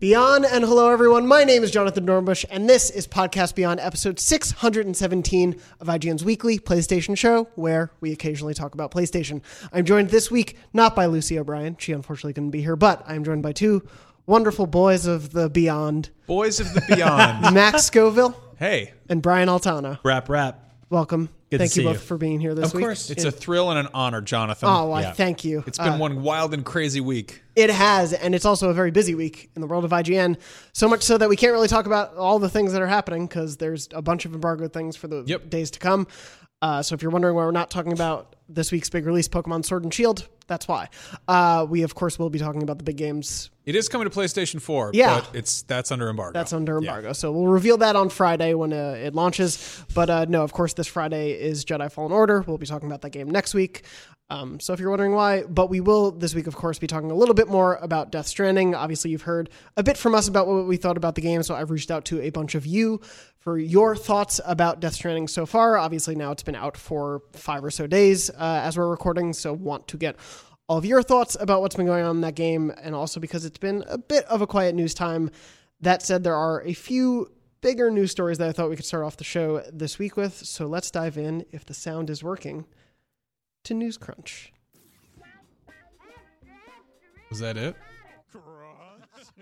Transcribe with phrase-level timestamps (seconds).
[0.00, 1.26] Beyond and hello everyone.
[1.26, 6.60] My name is Jonathan Dornbush, and this is Podcast Beyond, episode 617 of IGN's weekly
[6.60, 9.42] PlayStation show, where we occasionally talk about PlayStation.
[9.72, 13.24] I'm joined this week not by Lucy O'Brien; she unfortunately couldn't be here, but I'm
[13.24, 13.82] joined by two
[14.24, 17.42] wonderful boys of the Beyond, Boys of the Beyond.
[17.52, 19.98] Max Scoville hey, and Brian Altano.
[20.04, 20.76] Rap, rap.
[20.90, 21.28] Welcome.
[21.50, 21.98] Good to Thank you both you.
[22.00, 22.82] for being here this Of week.
[22.82, 23.08] Of course.
[23.10, 24.68] it's a thrill and an honor, Jonathan.
[24.68, 25.12] Oh, well, Yeah.
[25.12, 25.64] thank you.
[25.66, 27.42] It's been Uh, one wild and crazy week.
[27.56, 30.36] It has, and it's also a very busy week in the world of IGN.
[30.74, 33.26] So much so that we can't really talk about all the things that are happening
[33.26, 35.48] because there's a bunch of embargo things for the Yep.
[35.48, 36.06] days to come.
[36.60, 39.64] Uh, so if you're wondering why we're not talking about this week's big release, Pokemon
[39.64, 40.88] Sword and Shield, that's why.
[41.26, 43.50] Uh, we of course will be talking about the big games.
[43.66, 45.20] It is coming to PlayStation 4, Yeah.
[45.20, 46.32] but it's that's under embargo.
[46.38, 47.12] That's under embargo.
[47.12, 49.84] So we'll reveal that on Friday when uh, it launches.
[49.94, 52.42] But uh, no, of course, this Friday is Jedi Fallen Order.
[52.46, 53.82] We'll be talking about that game next week.
[54.30, 57.10] Um, so if you're wondering why, but we will this week, of course, be talking
[57.10, 58.74] a little bit more about Death Stranding.
[58.74, 61.42] Obviously, you've heard a bit from us about what we thought about the game.
[61.42, 63.00] So I've reached out to a bunch of you
[63.48, 65.78] for your thoughts about Death Stranding so far.
[65.78, 69.32] Obviously, now it's been out for five or so days uh, as we're recording.
[69.32, 70.16] So want to get
[70.68, 73.46] all of your thoughts about what's been going on in that game, and also because
[73.46, 75.30] it's been a bit of a quiet news time.
[75.80, 77.32] That said, there are a few
[77.62, 80.34] bigger news stories that I thought we could start off the show this week with.
[80.34, 82.66] So let's dive in, if the sound is working,
[83.64, 84.52] to News Crunch.
[87.30, 87.76] Was that it?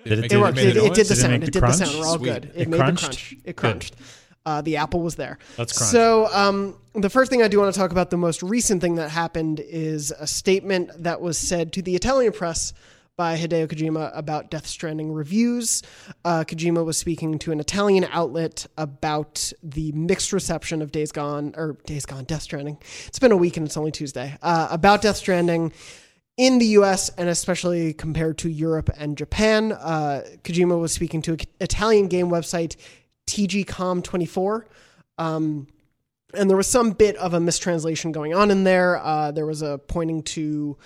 [0.05, 0.57] Did it- It it worked.
[0.57, 1.35] made It, it did the Did it sound.
[1.35, 1.99] It the did the sound.
[1.99, 2.25] We're all Sweet.
[2.33, 2.45] good.
[2.55, 3.01] It, It made crunched?
[3.03, 3.37] the crunch.
[3.45, 3.97] It crunched.
[4.45, 5.39] Uh, the apple was there.
[5.59, 5.91] Let's crunch.
[5.91, 8.95] So, um, the first thing I do want to talk about, the most recent thing
[8.97, 12.73] that happened, is a statement that was said to the Italian press
[13.17, 15.83] by Hideo Kojima about Death Stranding reviews.
[16.25, 21.53] Uh, Kojima was speaking to an Italian outlet about the mixed reception of Days Gone,
[21.57, 22.77] or Days Gone, Death Stranding.
[23.09, 24.37] It's been a week and it's only Tuesday.
[24.43, 25.73] Uh, about Death Stranding
[26.37, 29.73] in the US and especially compared to Europe and Japan.
[29.73, 32.77] Uh, Kojima was speaking to an Italian game website,
[33.27, 34.65] TGCom24.
[35.19, 35.67] Um,
[36.35, 38.99] and there was some bit of a mistranslation going on in there.
[38.99, 40.77] Uh, there was a pointing to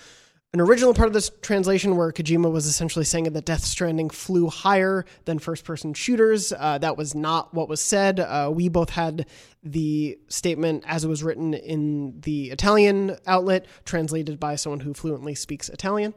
[0.53, 4.49] an original part of this translation where Kojima was essentially saying that Death Stranding flew
[4.49, 6.53] higher than first person shooters.
[6.53, 8.19] Uh, that was not what was said.
[8.19, 9.27] Uh, we both had
[9.63, 15.37] the statement as it was written in the Italian outlet, translated by someone who fluently
[15.37, 16.15] speaks Italian.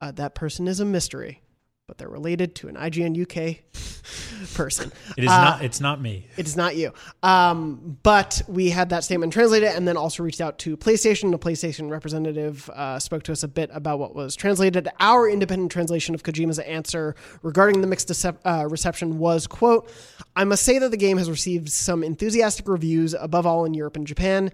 [0.00, 1.41] Uh, that person is a mystery,
[1.88, 3.58] but they're related to an IGN UK
[4.54, 4.92] person.
[5.16, 5.64] it is Uh, not.
[5.64, 6.26] It's not me.
[6.36, 6.92] it is not you.
[7.22, 11.30] Um, but we had that statement translated and then also reached out to PlayStation.
[11.32, 14.88] The PlayStation representative uh, spoke to us a bit about what was translated.
[15.00, 19.90] Our independent translation of Kojima's answer regarding the mixed decep- uh, reception was, quote,
[20.36, 23.96] I must say that the game has received some enthusiastic reviews, above all in Europe
[23.96, 24.50] and Japan.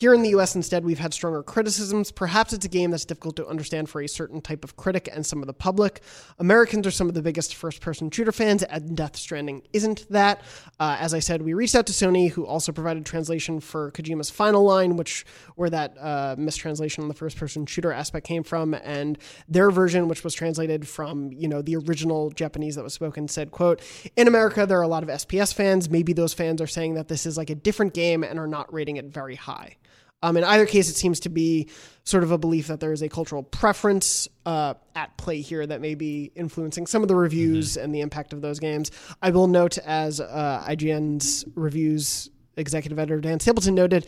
[0.00, 2.12] Here in the US, instead, we've had stronger criticisms.
[2.12, 5.26] Perhaps it's a game that's difficult to understand for a certain type of critic and
[5.26, 6.02] some of the public.
[6.38, 10.42] Americans are some of the biggest first person shooter fans, and Death Stranding isn't that.
[10.78, 14.30] Uh, as I said, we reached out to Sony, who also provided translation for Kojima's
[14.30, 15.26] final line, which
[15.56, 20.06] where that uh, mistranslation on the first person shooter aspect came from, and their version,
[20.06, 23.82] which was translated from you know the original Japanese that was spoken, said, "quote
[24.14, 25.90] In America, there are a lot of FPS fans.
[25.90, 28.72] Maybe those fans are saying that this is like a different game and are not
[28.72, 29.74] rating it very high."
[30.22, 31.68] Um, in either case, it seems to be
[32.04, 35.80] sort of a belief that there is a cultural preference uh, at play here that
[35.80, 38.90] may be influencing some of the reviews and the impact of those games.
[39.22, 44.06] I will note, as uh, IGN's reviews executive editor Dan Stapleton noted,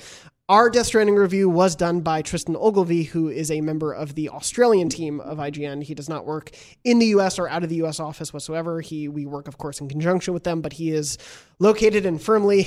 [0.48, 4.31] our Death Stranding review was done by Tristan Ogilvie, who is a member of the
[4.31, 5.84] Australian team of IGN.
[5.84, 6.50] He does not work
[6.82, 8.81] in the US or out of the US office whatsoever.
[8.81, 11.19] He we work, of course, in conjunction with them, but he is
[11.60, 12.66] located and firmly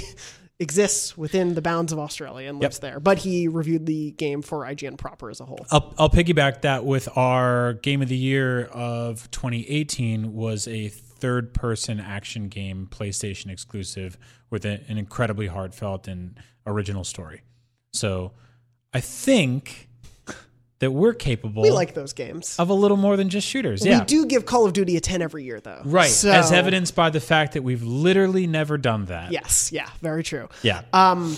[0.60, 3.00] exists within the bounds of Australia and lives there.
[3.00, 5.66] But he reviewed the game for IGN proper as a whole.
[5.72, 11.54] I'll, I'll piggyback that with our game of the year of 2018 was a third
[11.54, 14.18] person action game, PlayStation exclusive,
[14.50, 17.42] with an incredibly heartfelt and original story.
[17.92, 18.34] So
[18.94, 19.90] I think
[20.84, 22.56] that we're capable We like those games.
[22.60, 23.86] of a little more than just shooters.
[23.86, 24.00] Yeah.
[24.00, 25.82] We do give Call of Duty a 10 every year, though.
[25.84, 26.10] Right.
[26.10, 29.32] So- As evidenced by the fact that we've literally never done that.
[29.32, 29.72] Yes.
[29.72, 29.90] Yeah.
[30.02, 30.50] Very true.
[30.62, 30.82] Yeah.
[30.94, 31.36] Um,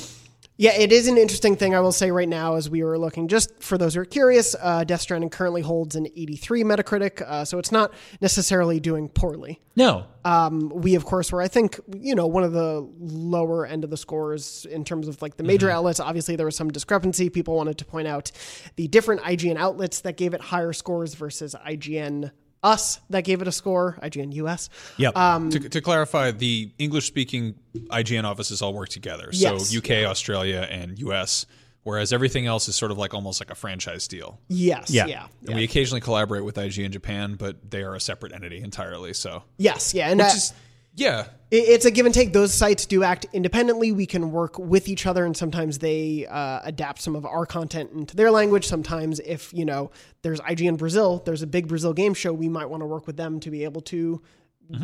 [0.58, 3.28] yeah, it is an interesting thing I will say right now as we were looking.
[3.28, 7.44] Just for those who are curious, uh, Death Stranding currently holds an 83 Metacritic, uh,
[7.44, 9.60] so it's not necessarily doing poorly.
[9.76, 10.06] no.
[10.24, 13.92] Um, we, of course, were I think you know one of the lower end of
[13.92, 16.00] the scores in terms of like the major outlets.
[16.00, 17.30] Obviously, there was some discrepancy.
[17.30, 18.32] People wanted to point out
[18.76, 22.32] the different IGN outlets that gave it higher scores versus IGN
[22.66, 23.98] us that gave it a score.
[24.02, 24.70] IGN US.
[24.98, 25.16] Yep.
[25.16, 27.56] Um, To, to clarify, the English speaking
[27.90, 29.30] IGN offices all work together.
[29.32, 29.70] Yes.
[29.70, 31.46] So UK, Australia, and US
[31.86, 34.42] whereas everything else is sort of like almost like a franchise deal.
[34.50, 34.90] Yes.
[34.90, 35.06] Yeah.
[35.06, 35.28] Yeah.
[35.48, 39.14] And we occasionally collaborate with IGN Japan, but they are a separate entity entirely.
[39.14, 39.94] So, Yes.
[39.94, 40.10] Yeah.
[40.10, 40.54] And which uh, is
[40.96, 42.34] yeah, it's a give and take.
[42.34, 43.92] Those sites do act independently.
[43.92, 47.92] We can work with each other, and sometimes they uh, adapt some of our content
[47.92, 48.66] into their language.
[48.66, 52.70] Sometimes, if you know, there's IGN Brazil, there's a big Brazil game show, we might
[52.70, 54.22] want to work with them to be able to,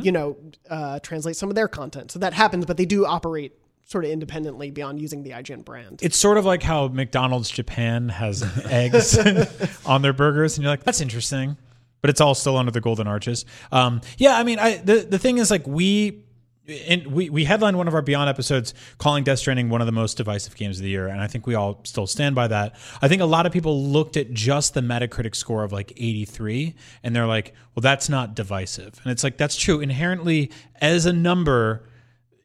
[0.02, 0.38] you know,
[0.69, 2.12] uh, translate some of their content.
[2.12, 3.54] So that happens, but they do operate
[3.86, 6.00] sort of independently beyond using the IGN brand.
[6.02, 9.18] It's sort of like how McDonald's Japan has eggs
[9.86, 11.58] on their burgers, and you're like, that's interesting,
[12.01, 13.45] but it's all still under the golden arches.
[13.71, 16.24] Um, yeah, I mean, I the the thing is like we.
[16.88, 19.92] And we, we headlined one of our Beyond episodes calling Death Stranding one of the
[19.92, 21.07] most divisive games of the year.
[21.07, 22.75] And I think we all still stand by that.
[23.01, 26.75] I think a lot of people looked at just the Metacritic score of like 83
[27.03, 29.01] and they're like, well, that's not divisive.
[29.03, 29.81] And it's like, that's true.
[29.81, 31.83] Inherently, as a number,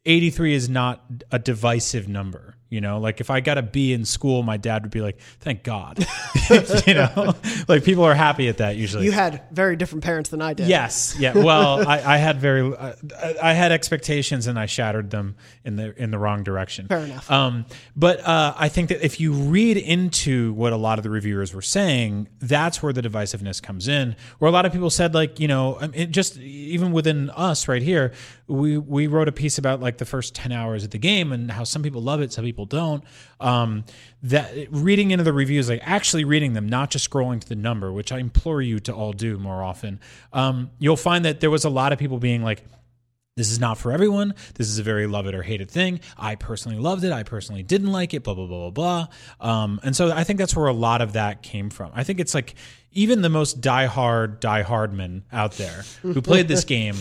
[0.05, 2.56] 83 is not a divisive number.
[2.69, 5.19] You know, like if I got a B in school, my dad would be like,
[5.39, 6.05] "Thank God."
[6.87, 7.33] you know,
[7.67, 9.05] like people are happy at that usually.
[9.05, 10.67] You had very different parents than I did.
[10.67, 11.15] Yes.
[11.19, 11.33] Yeah.
[11.33, 12.93] Well, I, I had very, I,
[13.41, 16.87] I had expectations and I shattered them in the in the wrong direction.
[16.87, 17.29] Fair enough.
[17.29, 17.65] Um,
[17.95, 21.53] but uh, I think that if you read into what a lot of the reviewers
[21.53, 24.15] were saying, that's where the divisiveness comes in.
[24.39, 27.67] Where a lot of people said, like, you know, I mean, just even within us
[27.67, 28.13] right here,
[28.47, 31.51] we we wrote a piece about like the first ten hours of the game and
[31.51, 33.03] how some people love it, some people don't.
[33.39, 33.83] Um,
[34.23, 37.91] that reading into the reviews, like actually reading them, not just scrolling to the number,
[37.91, 39.99] which I implore you to all do more often.
[40.33, 42.63] Um, you'll find that there was a lot of people being like
[43.37, 44.33] this is not for everyone.
[44.55, 45.99] This is a very love it or hate it thing.
[46.17, 47.11] I personally loved it.
[47.11, 48.23] I personally didn't like it.
[48.23, 49.07] Blah blah blah blah
[49.39, 49.51] blah.
[49.63, 51.91] Um, and so I think that's where a lot of that came from.
[51.93, 52.55] I think it's like
[52.91, 56.95] even the most diehard diehardmen out there who played this game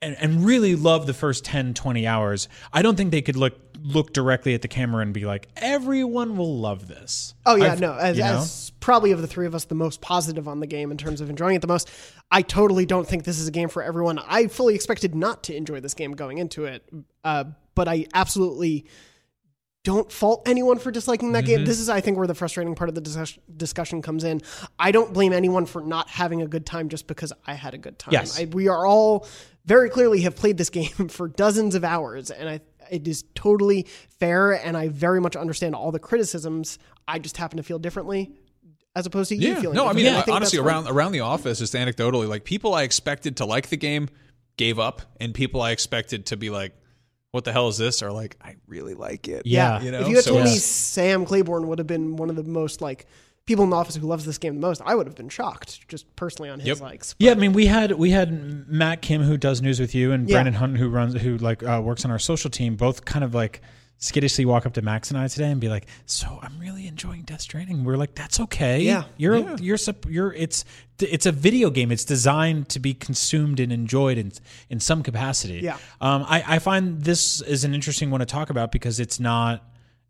[0.00, 2.48] and, and really love the first 10, 20 hours.
[2.72, 6.36] I don't think they could look look directly at the camera and be like, everyone
[6.36, 7.34] will love this.
[7.46, 7.92] Oh yeah, I've- no.
[7.94, 10.98] As, as probably of the three of us, the most positive on the game in
[10.98, 11.88] terms of enjoying it the most.
[12.30, 14.18] I totally don't think this is a game for everyone.
[14.18, 16.88] I fully expected not to enjoy this game going into it,
[17.22, 17.44] uh,
[17.76, 18.86] but I absolutely
[19.84, 21.56] don't fault anyone for disliking that Mm-hmm.
[21.58, 21.64] game.
[21.64, 24.42] This is, I think, where the frustrating part of the discuss- discussion comes in.
[24.78, 27.78] I don't blame anyone for not having a good time just because I had a
[27.78, 28.12] good time.
[28.12, 28.38] Yes.
[28.40, 29.26] I, we are all
[29.68, 32.60] very clearly have played this game for dozens of hours, and I
[32.90, 33.86] it is totally
[34.18, 36.78] fair, and I very much understand all the criticisms.
[37.06, 38.32] I just happen to feel differently.
[38.96, 39.60] As opposed to you Yeah.
[39.60, 40.20] feeling No, I mean, differently.
[40.20, 40.74] Uh, think honestly, that's fine.
[40.84, 44.08] around around the office, just anecdotally, like people I expected to like the game
[44.56, 46.72] gave up, and people I expected to be like,
[47.30, 49.80] "What the hell is this?" are like, "I really like it." Yeah.
[49.82, 50.00] you know.
[50.00, 52.80] if you had So told me Sam Claiborne would have been one of the most
[52.80, 53.06] like
[53.48, 55.88] people in the office who loves this game the most, I would have been shocked,
[55.88, 56.80] just personally on his Yep.
[56.80, 57.14] likes.
[57.18, 60.28] Yeah, I mean, we had we had Matt Kim who does news with you, and
[60.28, 60.34] Yeah.
[60.36, 62.76] Brandon Hunt who runs who like uh, works on our social team.
[62.76, 63.60] Both kind of like
[64.00, 67.22] skittishly walk up to Max and I today and be like, "So I'm really enjoying
[67.22, 68.82] Death Stranding." We're like, "That's okay.
[68.82, 69.04] Yeah.
[69.16, 69.78] you're you're
[70.08, 70.64] you're it's
[71.00, 71.90] it's a video game.
[71.90, 74.30] It's designed to be consumed and enjoyed in
[74.70, 75.78] in some capacity." Yeah.
[76.00, 79.64] Um, I I find this is an interesting one to talk about because it's not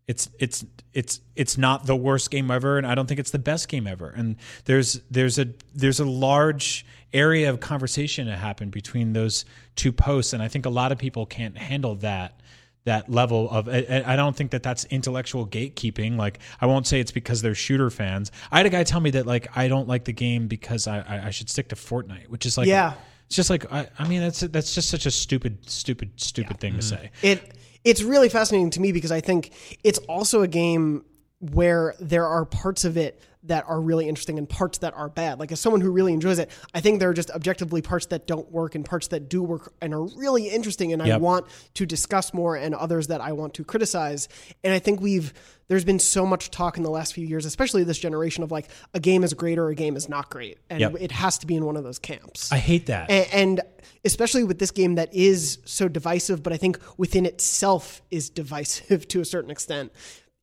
[0.09, 3.45] it's it's it's it's not the worst game ever and i don't think it's the
[3.51, 4.09] best game ever.
[4.09, 4.35] And
[4.65, 5.45] there's there's a
[5.75, 9.45] there's a large area of conversation that happened between those
[9.75, 12.39] two posts and i think a lot of people can't handle that
[12.85, 16.17] that level of I, don't think that that's intellectual gatekeeping.
[16.17, 18.31] Like i won't say it's because they're shooter fans.
[18.51, 21.21] I had a guy tell me that like i don't like the game because i
[21.27, 22.93] i, should stick to fortnite which is like Yeah.
[23.27, 26.73] it's just like i, I mean that's that's just such a stupid stupid stupid thing
[26.73, 27.03] to Mm-hmm.
[27.03, 27.11] say.
[27.21, 29.51] It it's really fascinating to me because I think
[29.83, 31.05] it's also a game
[31.39, 35.39] where there are parts of it that are really interesting and parts that are bad.
[35.39, 38.25] Like as someone who really enjoys it, I think there are just objectively parts that
[38.25, 41.85] don't work and parts that do work and are really interesting and I want to
[41.85, 44.29] discuss more and others that I want to criticize.
[44.63, 45.33] And I think we've
[45.67, 48.69] there's been so much talk in the last few years, especially this generation of like
[48.95, 50.57] a game is great or a game is not great.
[50.69, 50.95] And Yep.
[50.99, 52.51] it has to be in one of those camps.
[52.51, 53.61] i hate that A- and
[54.03, 59.07] especially with this game that is so divisive, but I think within itself is divisive
[59.09, 59.91] to a certain extent.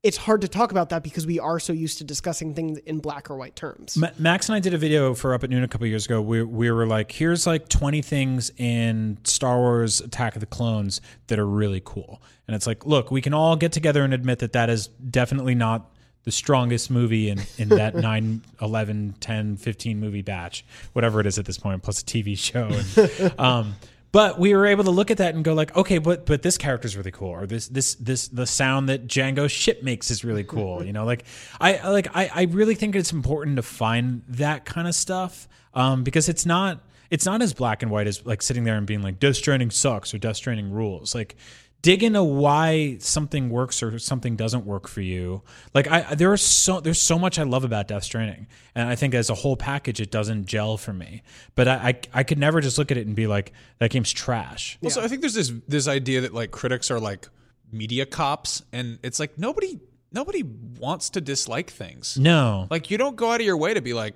[0.06, 3.00] It's hard to talk about that because we are so used to discussing things in
[3.00, 3.96] black or white terms.
[3.96, 6.22] Ma- Max and I did a video for Up at Noon a couple years ago.
[6.22, 11.00] We, we were like, here's like 20 things in Star Wars Attack of the Clones
[11.26, 12.22] that are really cool.
[12.46, 15.56] And it's like, look, we can all get together and admit that that is definitely
[15.56, 15.90] not
[16.22, 21.36] the strongest movie in, in that 9, 11, 10, 15 movie batch, whatever it is
[21.36, 22.68] at this point, plus a TV show.
[22.68, 23.74] And, um,
[24.16, 26.56] but we were able to look at that and go like, okay, but but this
[26.56, 30.42] character's really cool, or this this this the sound that Jango ship makes is really
[30.42, 30.82] cool.
[30.82, 31.24] You know, like
[31.60, 36.02] I like I I really think it's important to find that kind of stuff um,
[36.02, 39.02] because it's not it's not as black and white as like sitting there and being
[39.02, 41.14] like Death Stranding sucks or Death Stranding rules.
[41.14, 41.36] Like
[41.82, 45.42] dig into why something works or something doesn't work for you.
[45.74, 48.96] Like I there is so there's so much I love about Death Stranding, and I
[48.96, 51.22] think as a whole package it doesn't gel for me.
[51.54, 54.12] But I I, I could never just look at it and be like that game's
[54.12, 54.78] trash.
[54.82, 57.28] Also, I think there's this this idea that like critics are like
[57.70, 59.78] media cops, and it's like nobody
[60.12, 62.16] nobody wants to dislike things.
[62.18, 64.14] No, Like you don't go out of your way to be like,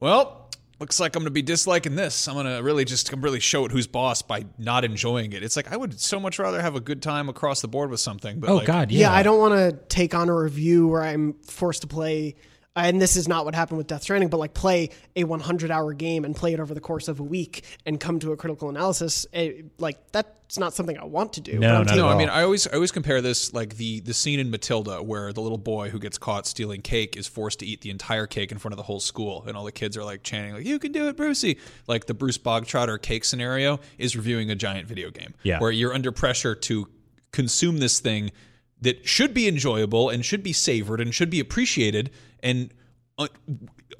[0.00, 0.50] well,
[0.80, 2.28] looks like I'm going to be disliking this.
[2.28, 5.42] I'm going to really just I'm really show it who's boss by not enjoying it.
[5.42, 8.00] It's like I would so much rather have a good time across the board with
[8.00, 8.40] something.
[8.40, 11.02] But oh like, god, yeah, yeah, I don't want to take on a review where
[11.02, 12.36] I'm forced to play.
[12.76, 15.92] And this is not what happened with Death Stranding, but like play a 100 hour
[15.92, 18.68] game and play it over the course of a week and come to a critical
[18.68, 19.26] analysis.
[19.32, 21.60] eh, like that's not something I want to do.
[21.60, 24.00] No, But I'm not No, I mean, I always I always compare this like the
[24.00, 27.60] the scene in Matilda where the little boy who gets caught stealing cake is forced
[27.60, 29.96] to eat the entire cake in front of the whole school, and all the kids
[29.96, 33.78] are like chanting like "You can do it, Brucey!" Like the Bruce Bogtrotter cake scenario
[33.98, 35.60] is reviewing a giant video game, Yeah.
[35.60, 36.88] where you're under pressure to
[37.30, 38.32] consume this thing
[38.80, 42.10] that should be enjoyable and should be savored and should be appreciated
[42.44, 42.72] and.
[43.16, 43.28] Uh,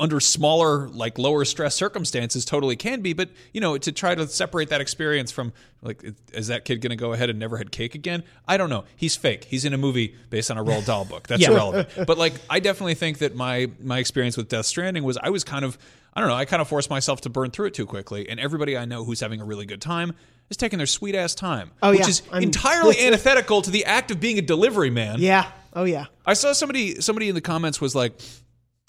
[0.01, 4.27] under smaller like lower stress circumstances totally can be but you know to try to
[4.27, 7.71] separate that experience from like is that kid going to go ahead and never had
[7.71, 10.85] cake again i don't know he's fake he's in a movie based on a Roald
[10.87, 11.53] Dahl book that's Yeah.
[11.53, 15.31] irrelevant but like i definitely think that my my experience with death stranding was i
[15.31, 15.79] was kind of
[16.13, 18.41] i don't know i kind of forced myself to burn through it too quickly and
[18.41, 20.13] everybody i know who's having a really good time
[20.51, 22.09] is taking their sweet ass time Oh, which yeah.
[22.09, 25.53] is I'm- entirely antithetical to the act of being a delivery man yeah.
[25.75, 26.07] Oh, yeah.
[26.25, 28.21] I saw somebody somebody in the comments was like,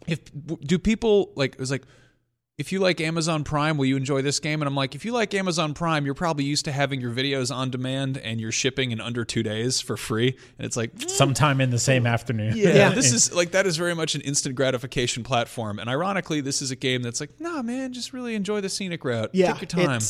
[0.07, 0.19] if
[0.61, 1.83] do people like it was like
[2.57, 4.61] if you like Amazon Prime, will you enjoy this game?
[4.61, 7.53] And I'm like, if you like Amazon Prime, you're probably used to having your videos
[7.53, 10.37] on demand and you're shipping in under two days for free.
[10.57, 11.09] And it's like, mm.
[11.09, 12.55] sometime in the same afternoon.
[12.55, 12.89] yeah, Yeah.
[12.91, 15.79] this is like that is very much an instant gratification platform.
[15.79, 19.03] And ironically, this is a game that's like, nah, man, just really enjoy the scenic
[19.03, 19.31] route.
[19.33, 19.51] Yeah.
[19.51, 20.01] Take your time.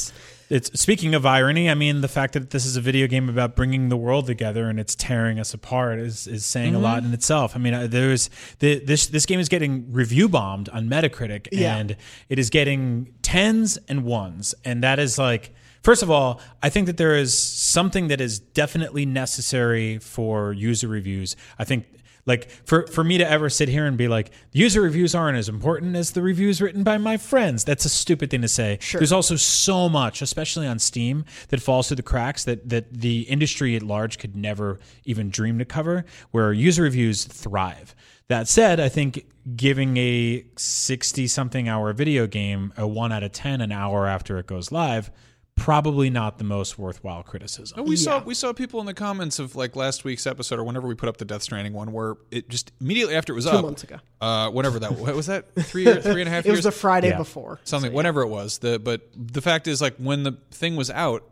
[0.49, 1.69] It's, speaking of irony.
[1.69, 4.69] I mean, the fact that this is a video game about bringing the world together
[4.69, 7.55] and it's tearing us apart is, is saying a lot in itself.
[7.55, 11.75] I mean, uh, there's the, this this game is getting review bombed on Metacritic, Yeah.
[11.77, 11.95] and
[12.29, 15.53] it is getting tens and ones, and that is like.
[15.83, 20.87] First of all, I think that there is something that is definitely necessary for user
[20.87, 21.35] reviews.
[21.59, 21.85] I think
[22.25, 25.49] like for for me to ever sit here and be like user reviews aren't as
[25.49, 27.63] important as the reviews written by my friends.
[27.63, 28.79] That's a stupid thing to say.
[28.93, 33.21] There's also so much especially on steam that falls through the cracks that that the
[33.21, 37.95] industry at large could never even dream to cover where user reviews thrive.
[38.27, 43.31] That said i think giving a 60 something hour video game a 1 out of
[43.31, 45.11] 10 an hour after it goes live
[45.55, 47.79] probably not the most worthwhile criticism.
[47.79, 50.63] And we saw we saw people in the comments of like last week's episode or
[50.63, 53.45] whenever we put up the Death Stranding one, where it just immediately after it was
[53.45, 53.97] Two up, months ago.
[54.21, 55.53] uh, whatever that what was that?
[55.59, 56.57] Three or three and a half it years?
[56.59, 57.17] was the Friday Yeah.
[57.17, 57.59] before.
[57.63, 58.57] something whatever it was.
[58.59, 61.23] The but the fact is like when the thing was out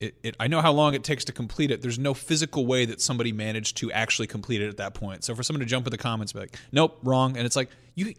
[0.00, 1.82] it, it i know how long it takes to complete it.
[1.82, 5.24] There's no physical way that somebody managed to actually complete it at that point.
[5.24, 7.56] So for someone to jump in the comments and be like nope wrong and it's
[7.56, 8.14] like you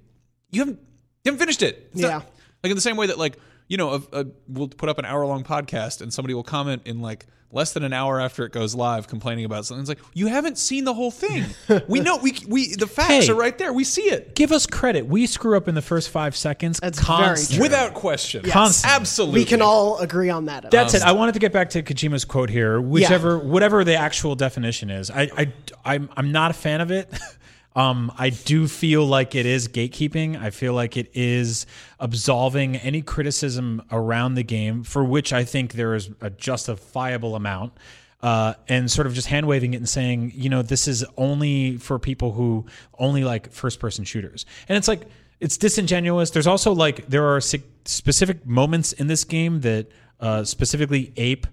[0.51, 0.79] you haven't
[1.23, 1.89] you haven't finished it.
[1.93, 2.09] It's Yeah.
[2.09, 2.29] not-
[2.63, 3.39] like in the same way that like
[3.71, 6.43] you know a, a, uh, we'll put up an hour long podcast and somebody will
[6.43, 9.89] comment in like less than an hour after it goes live complaining about something it's
[9.89, 11.43] like you haven't seen the whole thing
[11.87, 13.29] we know we we the facts Hey.
[13.31, 16.09] are right there we see it give us credit we screw up in the first
[16.09, 17.55] five seconds That's very constantly.
[17.57, 17.63] true.
[17.63, 18.95] without question Constantly.
[18.95, 20.69] absolutely We can all agree on that.
[20.71, 21.01] That's it.
[21.01, 25.09] I wanted to get back to Kojima's quote here, whichever, whatever the actual definition is.
[25.11, 25.53] I, I,
[25.85, 27.09] I'm, I'm not a fan of it.
[27.75, 30.39] Um, I do feel like it is gatekeeping.
[30.39, 31.65] I feel like it is
[31.99, 37.73] absolving any criticism around the game for which I think there is a justifiable amount.
[38.21, 41.77] Uh, and sort of just hand waving it and saying, you know, this is only
[41.77, 42.67] for people who
[42.99, 44.45] only like first person shooters.
[44.69, 45.07] And it's like,
[45.39, 46.29] it's disingenuous.
[46.29, 49.87] There's also like, there are specific moments in this game that
[50.19, 51.47] uh, specifically ape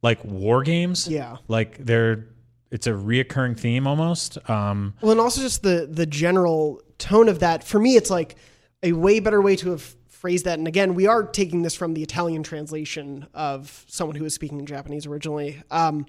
[0.00, 1.08] like war games.
[1.08, 1.38] Yeah.
[1.48, 2.28] Like they're,
[2.72, 4.38] it's a reoccurring theme almost.
[4.50, 7.62] Um, Well, and also just the the general tone of that.
[7.62, 8.34] For me, it's like
[8.82, 10.58] a way better way to have phrased that.
[10.58, 14.64] And again, we are taking this from the Italian translation of someone who was speaking
[14.64, 15.62] Japanese originally.
[15.70, 16.06] Um,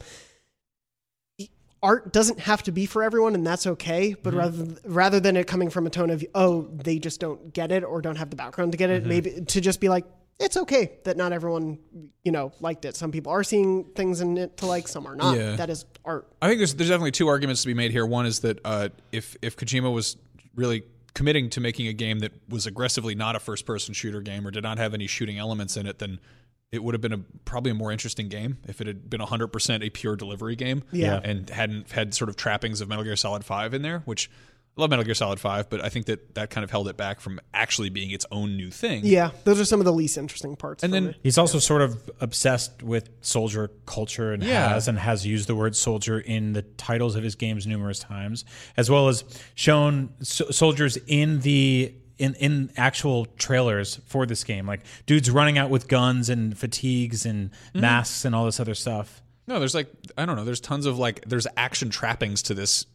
[1.82, 4.15] art doesn't have to be for everyone, and that's okay.
[4.24, 7.72] But rather rather than it coming from a tone of oh they just don't get
[7.74, 10.05] it or don't have the background to get it, maybe to just be like.
[10.40, 11.80] It's okay that not everyone,
[12.24, 12.96] you know, liked it.
[12.96, 15.38] Some people are seeing things in it to like, some are not.
[15.38, 15.56] Yeah.
[15.56, 16.28] That is art.
[16.42, 18.06] I think there's there's definitely two arguments to be made here.
[18.06, 20.18] One is that uh, if if Kojima was
[20.56, 24.46] really committing to making a game that was aggressively not a first person shooter game
[24.48, 26.20] or did not have any shooting elements in it, then
[26.72, 29.86] it would have been a probably a more interesting game if it had been 100%
[29.86, 31.22] a pure delivery game Yeah.
[31.24, 34.28] and hadn't had sort of trappings of Metal Gear Solid 5 in there, which
[34.75, 36.98] I love Metal Gear Solid Five, but I think that that kind of held it
[36.98, 39.01] back from actually being its own new thing.
[39.06, 40.84] Yeah, those are some of the least interesting parts.
[40.84, 41.15] And for then me.
[41.22, 44.70] He's also sort of obsessed with soldier culture and Yeah.
[44.70, 48.46] has and has used the word soldier in the titles of his games numerous times,
[48.75, 54.65] as well as shown so- soldiers in the in in actual trailers for this game,
[54.65, 57.82] like dudes running out with guns and fatigues and Mm-hmm.
[57.82, 59.22] masks and all this other stuff.
[59.46, 59.88] No, there's like
[60.18, 60.46] I don't know.
[60.46, 62.86] There's tons of like there's action trappings to this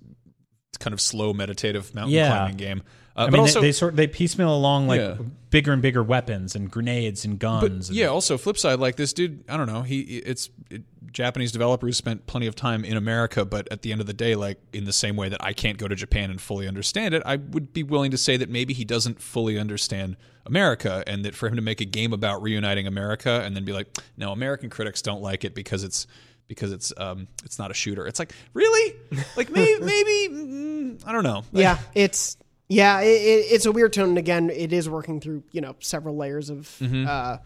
[0.79, 2.29] kind of slow meditative mountain Yeah.
[2.29, 2.83] climbing game.
[3.17, 5.17] Uh, I but mean, also, they, they sort they piecemeal along like Yeah.
[5.51, 7.89] bigger and bigger weapons and grenades and but guns.
[7.89, 8.07] and- yeah.
[8.07, 9.83] Also, flip side, like this dude, I don't know.
[9.83, 14.01] He it's it, Japanese developers spent plenty of time in America, but at the end
[14.01, 16.41] of the day, like in the same way that I can't go to Japan and
[16.41, 20.17] fully understand it, I would be willing to say that maybe he doesn't fully understand
[20.47, 23.73] America, and that for him to make a game about reuniting America and then be
[23.73, 26.07] like, no, American critics don't like it because it's
[26.49, 28.07] because it's um it's not a shooter.
[28.07, 28.95] It's like really,
[29.37, 31.45] like maybe maybe mm, I don't know.
[31.53, 32.37] Like, yeah, it's
[32.69, 34.11] yeah, it, it, it's a weird tone.
[34.11, 37.07] And again, it is working through you know several layers of Mm-hmm.
[37.09, 37.37] uh,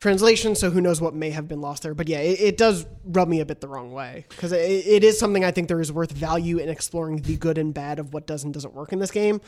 [0.00, 0.54] translation.
[0.54, 1.94] So who knows what may have been lost there?
[1.94, 5.04] But yeah, it, it does rub me a bit the wrong way because it, it
[5.04, 8.12] is something I think there is worth value in exploring the good and bad of
[8.14, 9.40] what does and doesn't work in this game.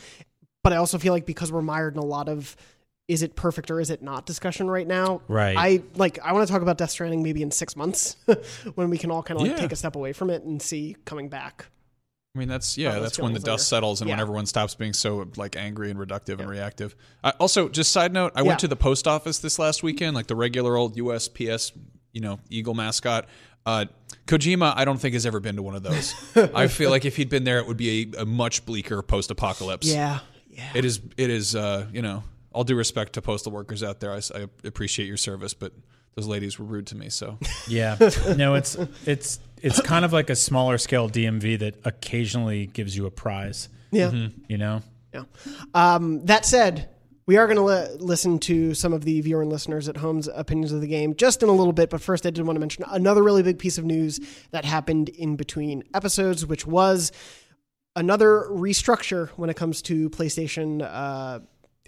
[0.63, 2.55] But I also feel like because we're mired in a lot of
[3.07, 5.21] is it perfect or is it not discussion right now.
[5.27, 5.55] Right.
[5.57, 8.15] I like I want to talk about Death Stranding maybe in six months
[8.75, 9.61] when we can all kind of like Yeah.
[9.61, 11.65] take a step away from it and see coming back.
[12.35, 14.93] I mean, that's yeah, that's when the feelings dust settles and when everyone stops being
[14.93, 16.95] so like angry and reductive and reactive.
[17.23, 18.47] I, also, just side note, I Yeah.
[18.47, 21.73] went to the post office this last weekend, like the regular old USPS,
[22.11, 23.27] you know, Eagle mascot.
[23.67, 23.85] Uh,
[24.25, 26.15] Kojima, I don't think has ever been to one of those.
[26.55, 29.85] I feel like if he'd been there, it would be a, a much bleaker post-apocalypse.
[29.87, 30.19] Yeah,
[30.49, 30.71] yeah.
[30.73, 31.01] It is.
[31.17, 31.55] It is.
[31.55, 35.53] Uh, you know, all due respect to postal workers out there, I appreciate your service,
[35.53, 35.73] but
[36.15, 37.09] those ladies were rude to me.
[37.09, 37.97] So Yeah.
[38.37, 43.05] No, it's it's it's kind of like a smaller scale DMV that occasionally gives you
[43.05, 43.69] a prize.
[43.91, 44.27] Yeah.
[44.47, 44.81] You know.
[45.13, 45.23] Yeah.
[45.73, 46.89] Um, that said,
[47.25, 50.27] we are going to li- listen to some of the viewer and listeners at home's
[50.27, 51.89] opinions of the game just in a little bit.
[51.89, 54.19] But first, I did want to mention another really big piece of news
[54.51, 57.11] that happened in between episodes, which was
[57.95, 61.39] another restructure when it comes to PlayStation uh,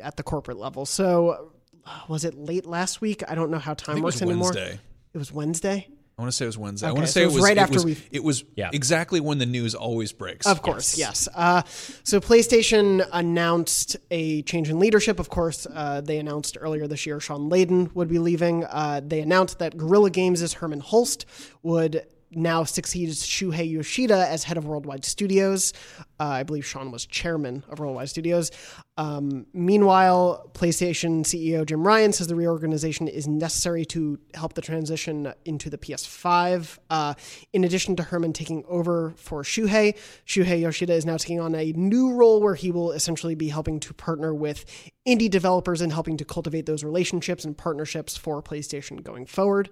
[0.02, 0.86] at the corporate level.
[0.86, 1.52] So,
[1.86, 3.24] uh, was it late last week?
[3.28, 4.52] I don't know how I time think it works was anymore.
[4.54, 4.80] Wednesday.
[5.14, 5.88] It was Wednesday.
[6.18, 6.88] I want to say it was Wednesday.
[6.88, 8.46] I want to say it it was was right it after was, we've- It was
[8.56, 8.70] Yeah.
[8.72, 10.48] exactly when the news always breaks.
[10.48, 11.28] Of course, yes.
[11.36, 15.20] Uh, so PlayStation announced a change in leadership.
[15.20, 18.64] Of course, uh, they announced earlier this year Shawn Layden would be leaving.
[18.64, 21.26] Uh, they announced that Guerrilla Games' Hermen Hulst
[21.64, 22.06] would
[22.36, 25.74] now succeeds Shuhei Yoshida as head of Worldwide Studios.
[26.20, 28.52] Uh, I believe Shawn was chairman of Worldwide Studios.
[28.98, 35.34] Um, meanwhile, PlayStation CEO Jim Ryan says the reorganization is necessary to help the transition
[35.44, 36.78] into the PS5.
[36.90, 37.14] Uh,
[37.52, 41.74] in addition to Hermen taking over for Shuhei, Shuhei Yoshida is now taking on a
[41.74, 44.66] new role where he will essentially be helping to partner with
[45.06, 49.70] indie developers and helping to cultivate those relationships and partnerships for PlayStation going forward.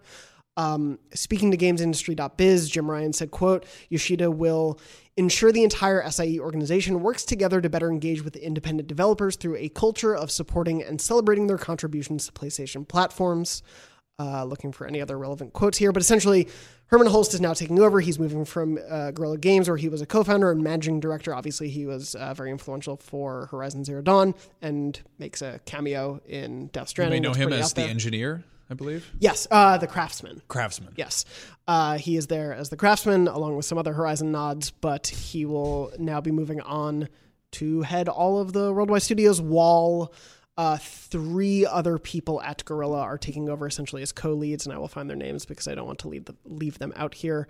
[0.56, 4.80] Um, speaking to GamesIndustry.biz, Jim Ryan said, quote, Yoshida will
[5.18, 9.70] ensure the entire SIE organization works together to better engage with independent developers through a
[9.70, 13.64] culture of supporting and celebrating their contributions to PlayStation platforms.
[14.20, 16.48] Uh, looking for any other relevant quotes here, but essentially,
[16.86, 18.00] Hermen Hulst is now taking over.
[18.00, 21.34] He's moving from uh, Guerrilla Games, where he was a co-founder and managing director.
[21.34, 26.68] Obviously, he was uh, very influential for Horizon Zero Dawn and makes a cameo in
[26.68, 27.24] Death Stranding.
[27.24, 29.12] You may know him as the engineer, I believe.
[29.20, 30.42] Yes, uh, the craftsman.
[30.48, 30.94] Craftsman.
[30.96, 31.26] Yes.
[31.68, 35.46] Uh, he is there as the craftsman along with some other Horizon nods, but he
[35.46, 37.08] will now be moving on
[37.52, 40.12] to head all of the Worldwide Studios while
[40.58, 44.80] uh, three other people at Guerrilla are taking over essentially as co leads, and I
[44.80, 47.48] will find their names because I don't want to leave, the, leave them out here.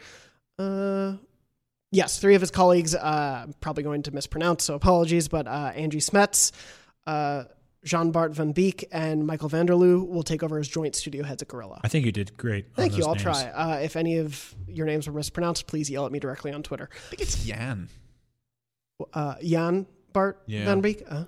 [0.60, 1.14] Uh,
[1.92, 5.72] yes, three of his colleagues, uh, I'm probably going to mispronounce, so apologies, but uh,
[5.74, 6.52] Angie Smets,
[7.08, 7.46] uh,
[7.84, 11.48] Jean Bart Van Beek, and Michael Vanderloo will take over as joint studio heads at
[11.48, 11.82] Guerrilla.
[11.84, 12.66] I think you did great.
[12.66, 13.04] on Thank you.
[13.04, 13.24] I'll names.
[13.24, 13.44] try.
[13.50, 16.90] Uh, if any of your names were mispronounced, please yell at me directly on Twitter.
[16.94, 17.90] I think it's Jan.
[19.14, 20.66] Uh, Jan Bart Yeah.
[20.66, 21.04] Van Beek.
[21.10, 21.26] Uh,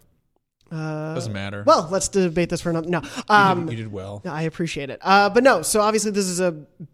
[0.72, 1.64] uh, Doesn't matter.
[1.66, 2.90] Well, let's debate this for another.
[2.90, 3.02] No.
[3.02, 4.22] you, Um, did, you did well.
[4.26, 5.00] I appreciate it.
[5.02, 6.52] Uh, but no, so obviously this is a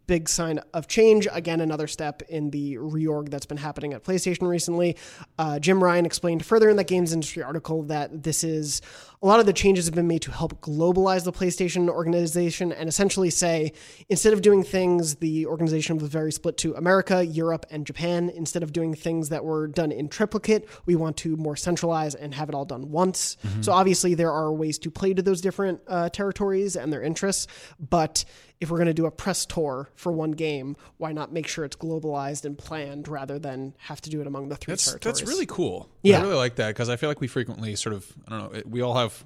[0.07, 1.27] big sign of change.
[1.31, 4.97] Again, another step in the reorg that's been happening at PlayStation recently.
[5.39, 8.81] Uh, Jim Ryan explained further in that games industry article that this is
[9.23, 12.89] a lot of the changes have been made to help globalize the PlayStation organization and
[12.89, 13.71] essentially say
[14.09, 18.29] instead of doing things, the organization was very split to America, Europe, and Japan.
[18.35, 22.33] Instead of doing things that were done in triplicate, we want to more centralize and
[22.33, 23.37] have it all done once.
[23.61, 27.47] So obviously there are ways to play to those different uh, territories and their interests.
[27.79, 28.25] But
[28.59, 31.65] if we're going to do a press tour for one game, why not make sure
[31.65, 35.19] it's globalized and planned rather than have to do it among the three That's territories?
[35.19, 35.89] that's really cool.
[36.03, 36.19] Yeah.
[36.19, 38.61] I really like that because I feel like we frequently sort of I don't know,
[38.65, 39.23] we all have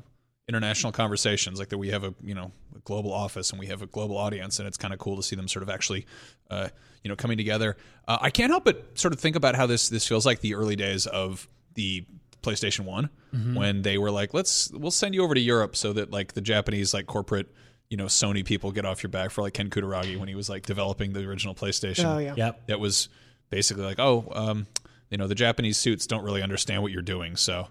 [0.47, 3.81] international conversations like that we have a you know a global office and we have
[3.81, 6.05] a global audience and it's kind of cool to see them sort of actually
[6.51, 6.69] uh,
[7.03, 7.75] you know coming together.
[8.07, 10.55] Uh, I can't help but sort of think about how this this feels like the
[10.55, 12.05] early days of the
[12.45, 13.09] PlayStation One
[13.53, 16.41] when they were like let's we'll send you over to Europe so that like the
[16.41, 17.47] Japanese like corporate
[17.89, 20.49] you know Sony people get off your back for like Ken Kutaragi when he was
[20.49, 22.33] like developing the original PlayStation Oh yeah.
[22.37, 22.67] Yep.
[22.67, 23.09] that was
[23.49, 24.67] basically like, oh, um,
[25.11, 27.35] you know, the Japanese suits don't really understand what you're doing.
[27.35, 27.67] So,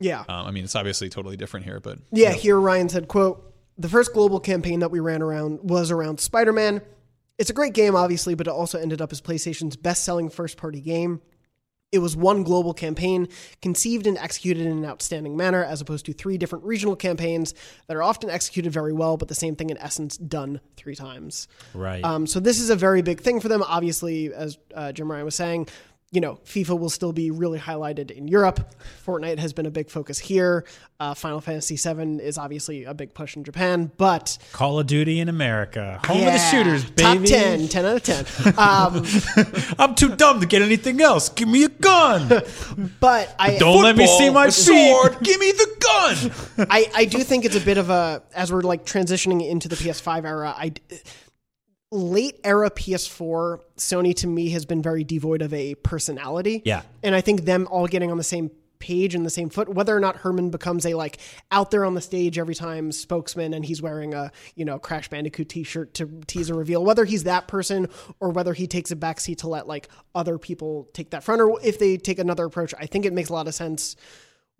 [0.00, 0.20] Yeah.
[0.20, 3.88] um, I mean, it's obviously totally different here, but Yeah, here Ryan said, quote, the
[3.90, 6.80] first global campaign that we ran around was around Spider-Man.
[7.36, 11.20] It's a great game, obviously, but it also ended up as PlayStation's best-selling first-party game.
[11.90, 13.28] It was one global campaign,
[13.62, 17.54] conceived and executed in an outstanding manner, as opposed to three different regional campaigns
[17.86, 21.48] that are often executed very well, but the same thing in essence done three times.
[21.72, 22.04] Right.
[22.04, 23.62] Um, so this is a very big thing for them.
[23.62, 25.68] Obviously, as uh, Jim Ryan was saying,
[26.10, 28.74] you know, FIFA will still be really highlighted in Europe.
[29.06, 30.64] Fortnite has been a big focus here.
[30.98, 35.20] Uh, Final Fantasy VII is obviously a big push in Japan, but Call of Duty
[35.20, 36.00] in America.
[36.06, 37.26] Home of the yeah, shooters, top baby.
[37.26, 38.58] 10, 10 out of 10.
[38.58, 41.28] Um, I'm too dumb to get anything else.
[41.28, 42.28] Give me a gun.
[43.00, 45.18] but I Don't let me see my a sword.
[45.22, 45.76] Give me the
[46.56, 46.66] gun.
[46.70, 49.76] I, I do think it's a bit of a as we're like transitioning into the
[49.76, 50.54] PS5 era.
[50.56, 50.72] I
[51.90, 56.62] late era PS4 Sony to me has been very devoid of a personality.
[56.64, 56.82] Yeah.
[57.02, 59.96] and I think them all getting on the same page and the same foot whether
[59.96, 61.18] or not Hermen becomes a like
[61.50, 65.08] out there on the stage every time spokesman and he's wearing a you know Crash
[65.08, 67.88] Bandicoot t-shirt to tease a reveal whether he's that person
[68.20, 71.58] or whether he takes a backseat to let like other people take that front or
[71.62, 73.96] if they take another approach I think it makes a lot of sense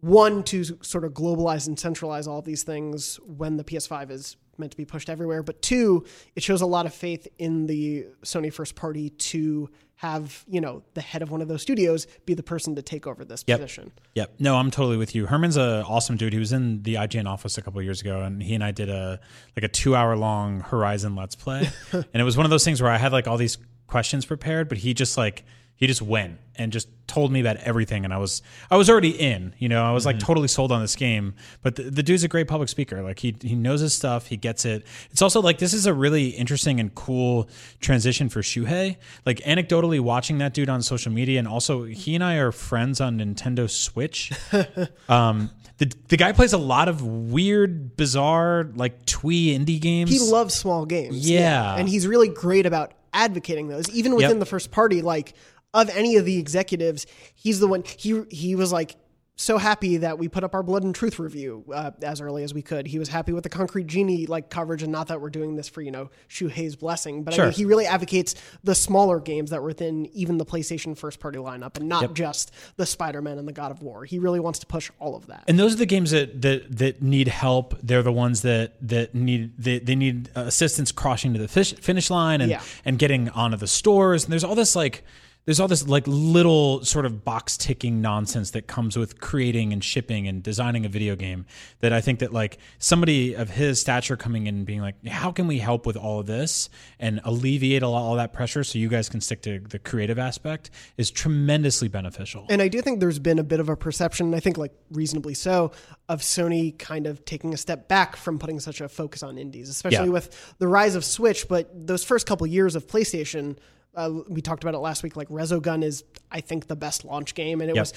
[0.00, 4.36] one to sort of globalize and centralize all of these things when the PS5 is
[4.58, 6.04] meant to be pushed everywhere, but two,
[6.36, 10.80] it shows a lot of faith in the Sony first party to have you know
[10.94, 13.58] the head of one of those studios be the person to take over this Yep.
[13.60, 13.90] position.
[14.14, 14.34] Yep.
[14.38, 15.26] No, I'm totally with you.
[15.26, 16.32] Hermen's an awesome dude.
[16.32, 18.70] He was in the IGN office a couple of years ago, and he and I
[18.70, 19.18] did a
[19.56, 22.80] like a two hour long Horizon Let's Play, and it was one of those things
[22.80, 25.44] where I had like all these questions prepared, but he just like
[25.78, 29.10] he just went and just told me about everything, and I was I was already
[29.10, 29.54] in.
[29.58, 31.34] You know, I was like totally sold on this game.
[31.62, 33.00] But the, the dude's a great public speaker.
[33.00, 34.26] Like he he knows his stuff.
[34.26, 34.84] He gets it.
[35.12, 37.48] It's also like this is a really interesting and cool
[37.80, 38.96] transition for Shuhei.
[39.24, 43.00] Like anecdotally watching that dude on social media, and also he and I are friends
[43.00, 44.32] on Nintendo Switch.
[45.08, 50.10] Um, the the guy plays a lot of weird, bizarre, like twee indie games.
[50.10, 51.76] He loves small games, Yeah.
[51.76, 54.38] and he's really great about advocating those, even within Yep.
[54.40, 55.02] the first party.
[55.02, 55.34] Like
[55.74, 57.82] of any of the executives, he's the one.
[57.84, 58.96] He he was like
[59.40, 62.52] so happy that we put up our Blood and Truth review uh, as early as
[62.52, 62.88] we could.
[62.88, 65.68] He was happy with the Concrete Genie like coverage, and not that we're doing this
[65.68, 69.60] for you know Shuhei's blessing, but I mean, he really advocates the smaller games that
[69.60, 73.46] were within even the PlayStation first party lineup, and not just the Spider Man and
[73.46, 74.04] the God of War.
[74.04, 75.44] He really wants to push all of that.
[75.46, 77.78] and those are the games that, that that need help.
[77.80, 82.10] They're the ones that that need they, they need assistance crossing to the fish, finish
[82.10, 82.62] line and Yeah.
[82.84, 84.24] and getting onto the stores.
[84.24, 85.04] And there's all this like
[85.48, 89.82] there's all this like little sort of box ticking nonsense that comes with creating and
[89.82, 91.46] shipping and designing a video game
[91.80, 95.32] that I think that like somebody of his stature coming in and being like, how
[95.32, 96.68] can we help with all of this
[97.00, 100.68] and alleviate all, all that pressure so you guys can stick to the creative aspect
[100.98, 102.44] is tremendously beneficial.
[102.50, 105.32] And I do think there's been a bit of a perception, I think like reasonably
[105.32, 105.72] so,
[106.10, 109.70] of Sony kind of taking a step back from putting such a focus on indies,
[109.70, 110.12] especially Yeah.
[110.12, 111.48] with the rise of Switch.
[111.48, 113.56] But those first couple years of PlayStation,
[113.98, 115.16] uh, we talked about it last week.
[115.16, 117.82] Like Resogun is, I think, the best launch game, and it Yep.
[117.82, 117.92] was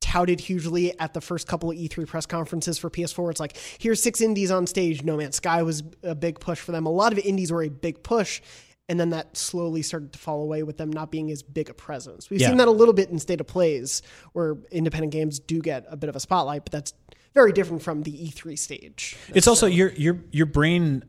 [0.00, 3.30] touted hugely at the first couple of E3 press conferences for PS4.
[3.32, 5.02] It's like here's six indies on stage.
[5.02, 6.86] No Man's Sky was a big push for them.
[6.86, 8.40] A lot of indies were a big push.
[8.88, 11.74] And then that slowly started to fall away with them not being as big a
[11.74, 12.30] presence.
[12.30, 12.50] We've Yeah.
[12.50, 14.00] seen that a little bit in State of Plays,
[14.32, 16.94] where independent games do get a bit of a spotlight, but that's
[17.34, 19.16] very different from the E3 stage.
[19.34, 21.02] It's also your your your brain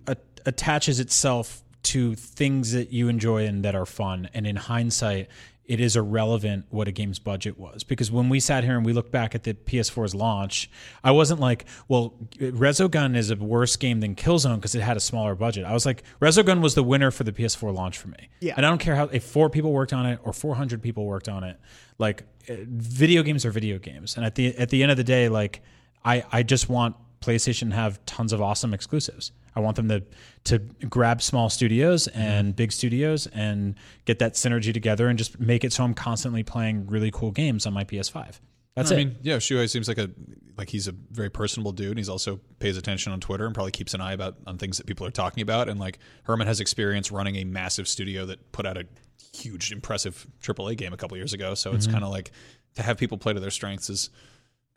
[0.48, 4.30] attaches itself to things that you enjoy and that are fun.
[4.34, 5.30] And in hindsight,
[5.68, 8.94] it is irrelevant what a game's budget was because when we sat here and we
[8.94, 10.70] looked back at the PS4's launch,
[11.04, 15.02] I wasn't like, well, Resogun is a worse game than Killzone because it had a
[15.02, 15.66] smaller budget.
[15.66, 18.30] I was like, Resogun was the winner for the PS4 launch for me.
[18.40, 18.54] Yeah.
[18.56, 21.28] And I don't care how if four people worked on it or 400 people worked
[21.28, 21.60] on it.
[21.98, 25.04] Like, uh, video games are video games, and at the at the end of the
[25.04, 25.62] day, like,
[26.06, 29.32] I I just want PlayStation to have tons of awesome exclusives.
[29.58, 30.04] I want them to
[30.46, 35.64] to grab small studios and big studios and get that synergy together and just make
[35.64, 38.40] it so I'm constantly playing really cool games on my PS5.
[38.76, 38.98] That's I it.
[38.98, 40.10] mean, yeah, Shuhei seems like a
[40.56, 41.90] like he's a very personable dude.
[41.90, 44.78] And he's also pays attention on Twitter and probably keeps an eye about on things
[44.78, 45.68] that people are talking about.
[45.68, 48.86] And like Hermen has experience running a massive studio that put out a
[49.34, 51.56] huge, impressive AAA game a couple years ago.
[51.56, 51.78] So Mm-hmm.
[51.78, 52.32] it's kind of like
[52.76, 54.12] to have people play to their strengths is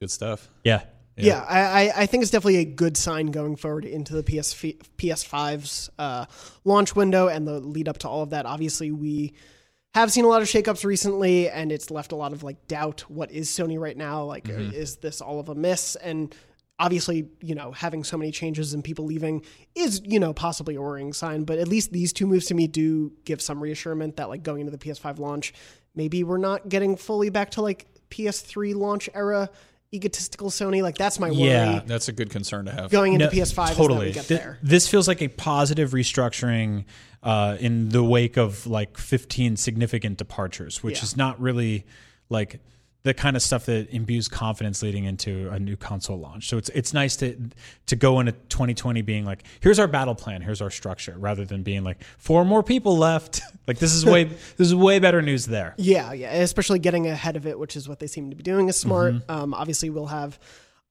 [0.01, 0.49] good stuff.
[0.65, 0.83] yeah.
[1.25, 4.55] Yeah, I, I- I think it's definitely a good sign going forward into the PS
[4.99, 6.27] PS5's uh,
[6.65, 8.47] launch window and the lead up to all of that.
[8.47, 9.35] Obviously, we
[9.95, 13.03] have seen a lot of shakeups recently, and it's left a lot of like doubt.
[13.11, 14.25] What is Sony right now?
[14.25, 15.97] Like, uh, is this all of a miss?
[15.97, 16.35] And
[16.79, 20.81] obviously, you know, having so many changes and people leaving is you know possibly a
[20.81, 21.45] worrying sign.
[21.45, 24.61] But at least these two moves to me do give some reassurance that like going
[24.61, 25.53] into the PS5 launch,
[25.95, 29.51] maybe we're not getting fully back to like PS3 launch era
[29.93, 30.83] egotistical Sony.
[30.83, 31.81] Like that's my worry Yeah.
[31.87, 32.91] That's a good concern to have.
[32.91, 34.07] going into No, PS5 is that totally.
[34.07, 34.59] we get Th- there.
[34.63, 36.85] This feels like a positive restructuring
[37.23, 41.03] uh, in the wake of like 15 significant departures, which Yeah.
[41.05, 41.85] is not really
[42.29, 42.61] like
[43.03, 46.49] the kind of stuff that imbues confidence leading into a new console launch.
[46.49, 47.37] So it's it's nice to
[47.87, 51.63] to go into 2020 being like, here's our battle plan, here's our structure, rather than
[51.63, 53.41] being like four more people left.
[53.67, 54.25] like this is way
[54.57, 55.75] this is way better news there.
[55.79, 58.69] Yeah, yeah, especially getting ahead of it, which is what they seem to be doing
[58.69, 59.15] is smart.
[59.15, 59.31] Mm-hmm.
[59.31, 60.39] Um, obviously, we'll have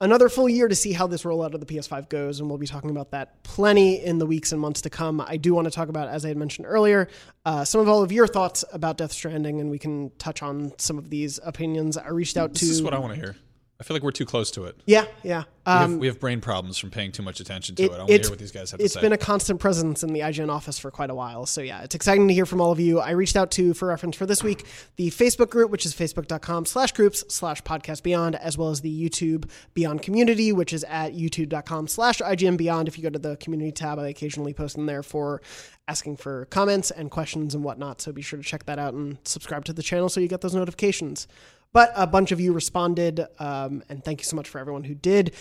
[0.02, 2.68] another full year to see how this rollout of the PS5 goes, and we'll be
[2.68, 5.22] talking about that plenty in the weeks and months to come.
[5.22, 7.08] I do want to talk about, as I had mentioned earlier,
[7.46, 10.74] uh, some of all of your thoughts about Death Stranding, and we can touch on
[10.78, 11.98] some of these opinions.
[11.98, 12.66] I reached out to.
[12.66, 13.36] This is what I want to hear.
[13.80, 14.76] I feel like we're too close to it.
[14.86, 15.44] yeah, yeah.
[15.66, 17.86] We, have, Um, we have brain problems from paying too much attention to it.
[17.86, 19.00] it- I want to hear what these guys have to it's say.
[19.02, 21.46] been a constant presence in the IGN office for quite a while.
[21.46, 23.00] So yeah, it's exciting to hear from all of you.
[23.00, 24.66] I reached out to, for reference for this week,
[24.98, 29.10] the Facebook group, which is facebook.com slash groups slash podcast beyond, as well as the
[29.10, 32.90] YouTube Beyond community, which is at youtube.com slash IGN Beyond.
[32.90, 35.42] If you go to the community tab, I occasionally post in there for
[35.88, 38.02] asking for comments and questions and whatnot.
[38.02, 40.42] So be sure to check that out and subscribe to the channel so you get
[40.42, 41.28] those notifications.
[41.72, 44.96] But a bunch of you responded, um, and thank you so much for everyone who
[44.96, 45.34] did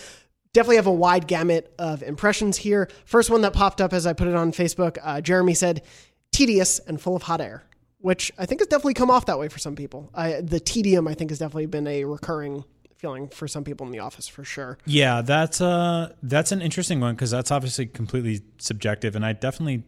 [0.53, 2.89] definitely have a wide gamut of impressions here.
[3.05, 5.83] First one that popped up as I put it on Facebook, uh, Jeremy said,
[6.31, 7.63] tedious and full of hot air,
[7.99, 10.09] which I think has definitely come off that way for some people.
[10.13, 12.63] I, the tedium, I think, has definitely been a recurring
[12.97, 14.77] feeling for some people in the office for sure.
[14.85, 19.83] Yeah, that's uh that's an interesting one because that's obviously completely subjective, and I definitely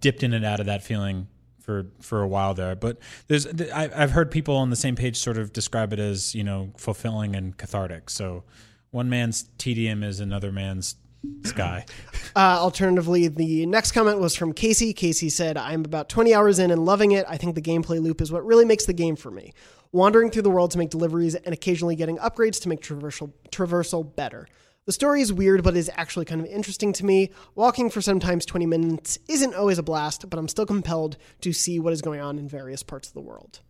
[0.00, 1.28] dipped in and out of that feeling
[1.66, 2.76] for for a while there.
[2.76, 6.34] But there's I, I've heard people on the same page sort of describe it as
[6.34, 8.08] you know fulfilling and cathartic.
[8.08, 8.44] So
[8.92, 10.96] one man's tedium is another man's
[11.44, 11.84] sky.
[12.34, 14.92] Uh, alternatively, the next comment was from Casey.
[14.92, 17.24] Casey said, I'm about 20 hours in and loving it.
[17.26, 19.54] I think the gameplay loop is what really makes the game for me.
[19.90, 24.14] Wandering through the world to make deliveries and occasionally getting upgrades to make traversal, traversal
[24.16, 24.46] better.
[24.86, 27.30] The story is weird, but is actually kind of interesting to me.
[27.56, 31.80] Walking for sometimes 20 minutes isn't always a blast, but I'm still compelled to see
[31.80, 33.60] what is going on in various parts of the world.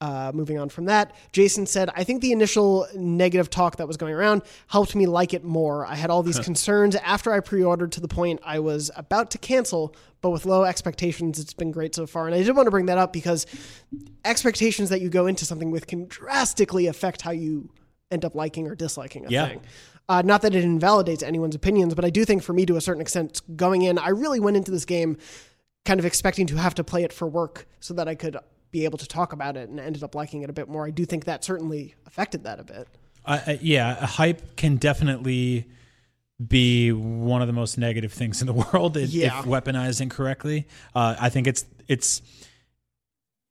[0.00, 3.96] Uh, moving on from that, Jason said, I think the initial negative talk that was
[3.96, 5.84] going around helped me like it more.
[5.86, 9.30] I had all these concerns after I pre ordered to the point I was about
[9.32, 12.26] to cancel, but with low expectations, it's been great so far.
[12.26, 13.44] And I did want to bring that up because
[14.24, 17.70] expectations that you go into something with can drastically affect how you
[18.10, 19.48] end up liking or disliking a Yeah.
[19.48, 19.62] thing.
[20.08, 22.80] Uh, not that it invalidates anyone's opinions, but I do think for me, to a
[22.80, 25.18] certain extent, going in, I really went into this game
[25.84, 28.36] kind of expecting to have to play it for work so that I could
[28.70, 30.86] be able to talk about it and ended up liking it a bit more.
[30.86, 32.88] I do think that certainly affected that a bit.
[33.24, 35.66] I, I, yeah, hype can definitely
[36.46, 39.40] be one of the most negative things in the world if, Yeah.
[39.40, 40.66] if weaponized incorrectly.
[40.94, 42.24] Uh, I think it's it's uh,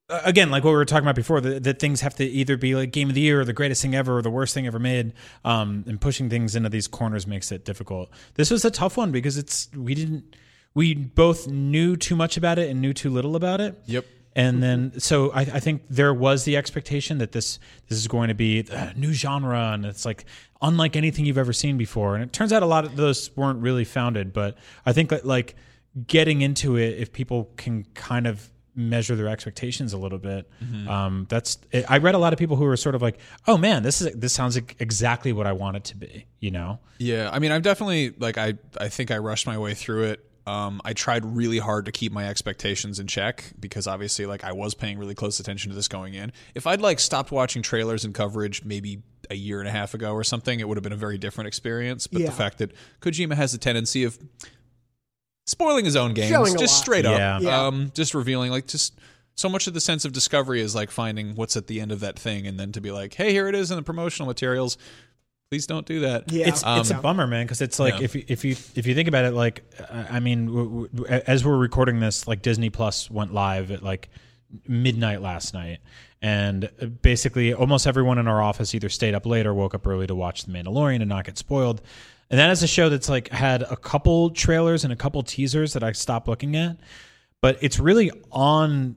[0.08, 2.92] again like what we were talking about before that, things have to either be like
[2.92, 5.12] game of the year or the greatest thing ever or the worst thing ever made.
[5.44, 8.10] Um, and pushing things into these corners makes it difficult.
[8.34, 10.36] This was a tough one because it's we didn't
[10.74, 13.80] we both knew too much about it and knew too little about it.
[13.86, 14.06] Yep.
[14.36, 18.28] And then, so I, I think there was the expectation that this this is going
[18.28, 20.26] to be a new genre, and it's like
[20.62, 22.14] unlike anything you've ever seen before.
[22.14, 24.32] And it turns out a lot of those weren't really founded.
[24.32, 25.56] But I think that like
[26.06, 30.48] getting into it, if people can kind of measure their expectations a little bit,
[30.88, 31.58] um, that's.
[31.88, 34.14] I read a lot of people who were sort of like, "Oh man, this is
[34.14, 36.78] this sounds like exactly what I want it to be," you know.
[36.98, 38.54] Yeah, I mean, I'm definitely like I.
[38.80, 40.24] I think I rushed my way through it.
[40.46, 44.52] Um, I tried really hard to keep my expectations in check because obviously, like, I
[44.52, 46.32] was paying really close attention to this going in.
[46.54, 50.12] If I'd like stopped watching trailers and coverage maybe a year and a half ago
[50.14, 52.06] or something, it would have been a very different experience.
[52.06, 52.28] But Yeah.
[52.28, 54.18] the fact that Kojima has a tendency of
[55.48, 56.82] spoiling his own games, Showing just lot.
[56.82, 57.66] straight up, Yeah.
[57.66, 58.94] um, just revealing like just.
[59.34, 62.00] So much of the sense of discovery is like finding what's at the end of
[62.00, 64.76] that thing, and then to be like, "Hey, here it is in the promotional materials."
[65.50, 66.30] Please don't do that.
[66.32, 66.48] Yeah.
[66.48, 68.04] it's it's a Um, bummer, man, because it's like yeah.
[68.04, 71.22] if you, if you if you think about it, like uh, I mean, w- w-
[71.26, 74.08] as we're recording this, like Disney Plus went live at like
[74.66, 75.78] midnight last night.
[76.20, 79.86] And uh, basically, almost everyone in our office either stayed up late or woke up
[79.86, 81.80] early to watch The Mandalorian and not get spoiled.
[82.30, 85.72] And that is a show that's like had a couple trailers and a couple teasers
[85.72, 86.78] that I stopped looking at,
[87.40, 88.96] but it's really on.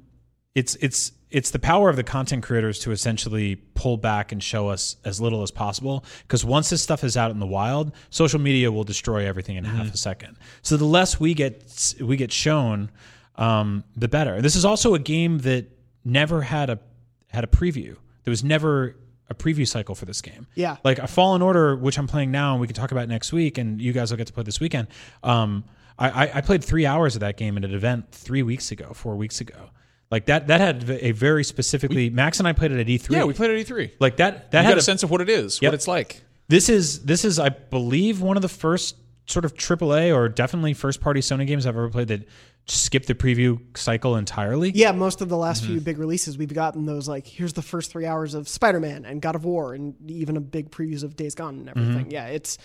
[0.54, 4.68] It's it's it's the power of the content creators to essentially pull back and show
[4.68, 8.40] us as little as possible because once this stuff is out in the wild social
[8.40, 10.38] media will destroy everything in half a second.
[10.62, 12.92] So the less we get we get shown
[13.38, 14.42] um, the better.
[14.42, 15.68] This is also a game that
[16.04, 16.80] never had a
[17.28, 17.96] had a preview.
[18.24, 18.98] There was never
[19.32, 20.78] a preview cycle for this game Yeah.
[20.84, 23.58] like a fallen order which i'm playing now and we can talk about next week
[23.58, 24.88] and you guys will get to play this weekend
[25.24, 25.64] um,
[25.98, 28.92] I, I- I played three hours of that game at an event three weeks ago
[28.94, 29.70] four weeks ago
[30.12, 33.24] like that that had a very specifically max and i played it at e3 Yeah,
[33.24, 33.92] we played at E3.
[34.00, 35.70] like that that You had got a, a sense of what it is, Yep.
[35.70, 36.22] what it's like.
[36.50, 38.96] this is this is i believe one of the first
[39.28, 42.28] sort of aaa or definitely first party sony games i've ever played that
[42.68, 45.72] skipped the preview cycle entirely Yeah, most of the last Mm-hmm.
[45.74, 49.04] few big releases, we've gotten those like here's the first three hours of Spider Man
[49.06, 52.06] and God of War, and even a big previews of Days Gone and everything.
[52.06, 52.12] Mm-hmm.
[52.12, 52.58] Yeah, it's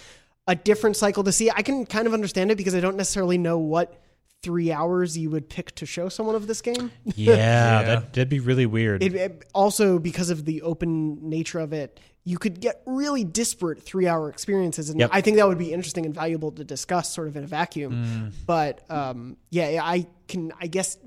[0.46, 1.50] a different cycle to see.
[1.50, 4.00] I can kind of understand it because I don't necessarily know what
[4.42, 6.92] three hours you would pick to show someone of this game.
[7.04, 11.72] yeah, That, that'd be really weird It, it- also because of the open nature of
[11.72, 15.10] it, you could get really disparate three hour experiences, and Yep.
[15.12, 17.92] I think that would be interesting and valuable to discuss, sort of in a vacuum.
[17.92, 18.32] Mm.
[18.44, 20.98] But um, yeah, yeah, I can, I guess,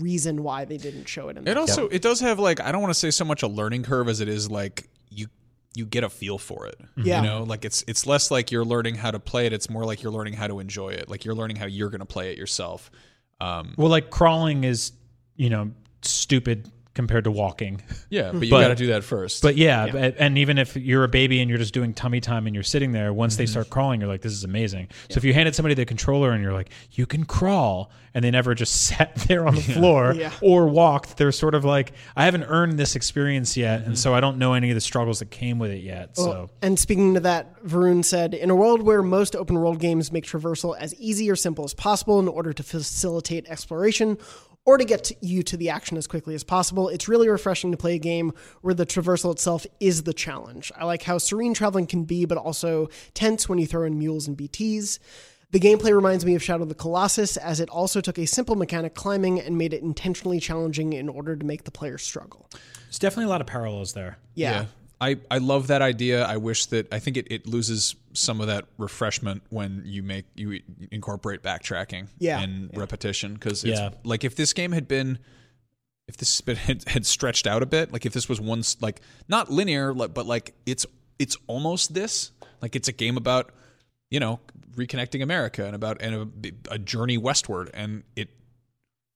[0.00, 1.46] reason why they didn't show it in.
[1.46, 3.46] It the also it does have like I don't want to say so much a
[3.46, 5.28] learning curve as it is like you
[5.76, 6.80] you get a feel for it.
[6.96, 7.22] Yeah.
[7.22, 9.84] You know, like it's it's less like you're learning how to play it, it's more
[9.84, 11.08] like you're learning how to enjoy it.
[11.08, 12.90] Like you're learning how you're going to play it yourself.
[13.40, 14.90] Um well like crawling is
[15.36, 15.70] you know
[16.02, 19.42] stupid compared to walking yeah, but you got to do that first.
[19.42, 22.46] But yeah, but- and even if you're a baby and you're just doing tummy time
[22.46, 23.52] and you're sitting there, once they mm-hmm.
[23.52, 24.88] start crawling, you're like, this is amazing.
[25.08, 28.30] So if you handed somebody the controller and you're like, you can crawl, and they
[28.30, 30.32] never just sat there on the floor Yeah.
[30.42, 33.94] or walked, they're sort of like, I haven't earned this experience yet, and mm-hmm.
[33.94, 36.16] so I don't know any of the struggles that came with it yet.
[36.16, 40.10] So And speaking to that, Varun said, in a world where most open world games
[40.10, 44.18] make traversal as easy or simple as possible in order to facilitate exploration
[44.64, 47.70] or to get to you to the action as quickly as possible, it's really refreshing
[47.70, 50.70] to play a game where the traversal itself is the challenge.
[50.76, 54.28] I like how serene traveling can be, but also tense when you throw in mules
[54.28, 54.98] and BTs.
[55.52, 58.54] The gameplay reminds me of Shadow of the Colossus, as it also took a simple
[58.54, 62.48] mechanic climbing and made it intentionally challenging in order to make the player struggle.
[62.84, 64.18] there's definitely a lot of parallels there.
[64.34, 64.66] Yeah.
[65.00, 66.24] I, I love that idea.
[66.26, 70.26] I wish that I think it, it loses some of that refreshment when you make
[70.34, 70.60] you
[70.92, 72.40] incorporate backtracking Yeah.
[72.40, 73.90] and repetition because Yeah.
[74.04, 75.18] like if this game had been
[76.08, 79.00] if this been, had, had stretched out a bit like if this was one like
[79.28, 80.84] not linear but like it's
[81.18, 83.52] it's almost this like it's a game about
[84.10, 84.40] you know
[84.74, 88.28] reconnecting America and about and a, a journey westward and it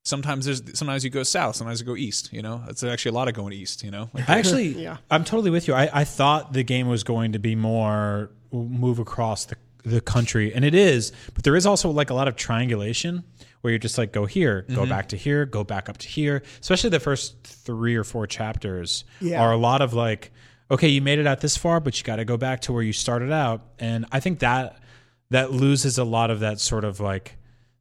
[0.05, 3.13] sometimes there's sometimes you go south sometimes you go east you know it's actually a
[3.13, 4.97] lot of going east you know like I actually, Yeah.
[5.11, 5.73] I'm totally with you.
[5.73, 10.53] I, I thought the game was going to be more move across the, the country,
[10.53, 13.23] and it is, but there is also like a lot of triangulation
[13.61, 14.89] where you're just like, go here, go mm-hmm.
[14.89, 16.43] back to here, go back up to here.
[16.61, 19.41] Especially the first three or four chapters Yeah.
[19.41, 20.31] are a lot of like,
[20.69, 22.83] okay, you made it out this far, but you got to go back to where
[22.83, 23.61] you started out.
[23.79, 24.77] And I think that
[25.31, 27.37] that loses a lot of that sort of like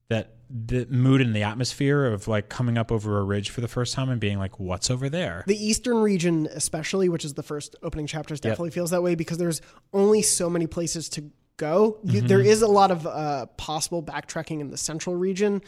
[0.09, 3.69] that the mood and the atmosphere of like coming up over a ridge for the
[3.69, 5.45] first time and being like, what's over there?
[5.47, 9.39] The eastern region, especially, which is the first opening chapters, definitely feels that way because
[9.39, 9.63] there's
[9.93, 11.99] only so many places to go.
[12.05, 15.63] You, there is a lot of uh, possible backtracking in the central region,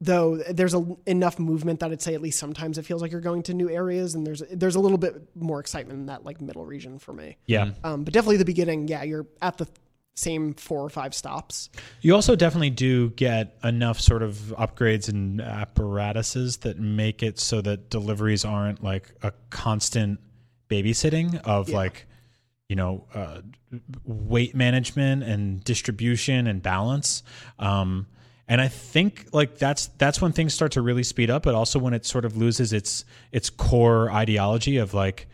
[0.00, 0.36] though.
[0.36, 3.42] There's a, enough movement that I'd say at least sometimes it feels like you're going
[3.44, 6.64] to new areas, and there's there's a little bit more excitement in that like middle
[6.64, 7.36] region for me.
[7.46, 7.70] Yeah.
[7.82, 9.66] Um, but definitely the beginning, yeah, you're at the
[10.14, 11.68] same four or five stops.
[12.00, 17.60] You also definitely do get enough sort of upgrades and apparatuses that make it so
[17.62, 20.20] that deliveries aren't like a constant
[20.70, 22.06] babysitting of like,
[22.68, 23.40] you know, uh,
[24.04, 27.22] weight management and distribution and balance.
[27.58, 28.06] Um,
[28.46, 31.78] and I think like that's that's when things start to really speed up, but also
[31.78, 35.28] when it sort of loses its its core ideology of like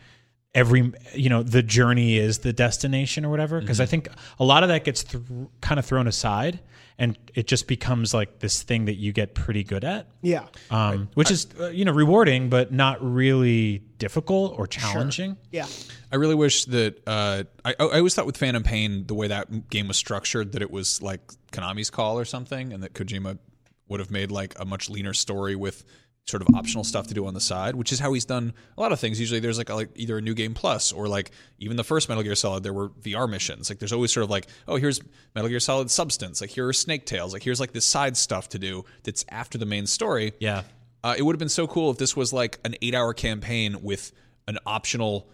[0.53, 4.09] every you know the journey is the destination or whatever because i think
[4.39, 5.23] a lot of that gets th-
[5.61, 6.59] kind of thrown aside
[7.01, 10.05] and it just becomes like this thing that you get pretty good at.
[10.21, 10.45] Yeah.
[10.69, 15.35] um, which is uh, you know rewarding but not really difficult or challenging.
[15.51, 15.65] Yeah.
[16.11, 19.69] I really wish that uh, I, I always thought with Phantom Pain the way that
[19.71, 23.39] game was structured that it was like Konami's call or something, and that Kojima
[23.87, 25.83] would have made like a much leaner story with
[26.27, 28.81] sort of optional stuff to do on the side, which is how he's done a
[28.81, 29.19] lot of things.
[29.19, 32.07] Usually there's like a, like either a new game plus or like even the first
[32.09, 33.69] Metal Gear Solid there were VR missions.
[33.69, 35.01] Like there's always sort of like oh here's
[35.35, 38.49] Metal Gear Solid Substance, like here are Snake Tales, like here's like this side stuff
[38.49, 40.33] to do that's after the main story.
[40.39, 40.63] yeah
[41.03, 44.11] Uh, it would have been so cool if this was like an eight-hour campaign with
[44.47, 45.27] an optional,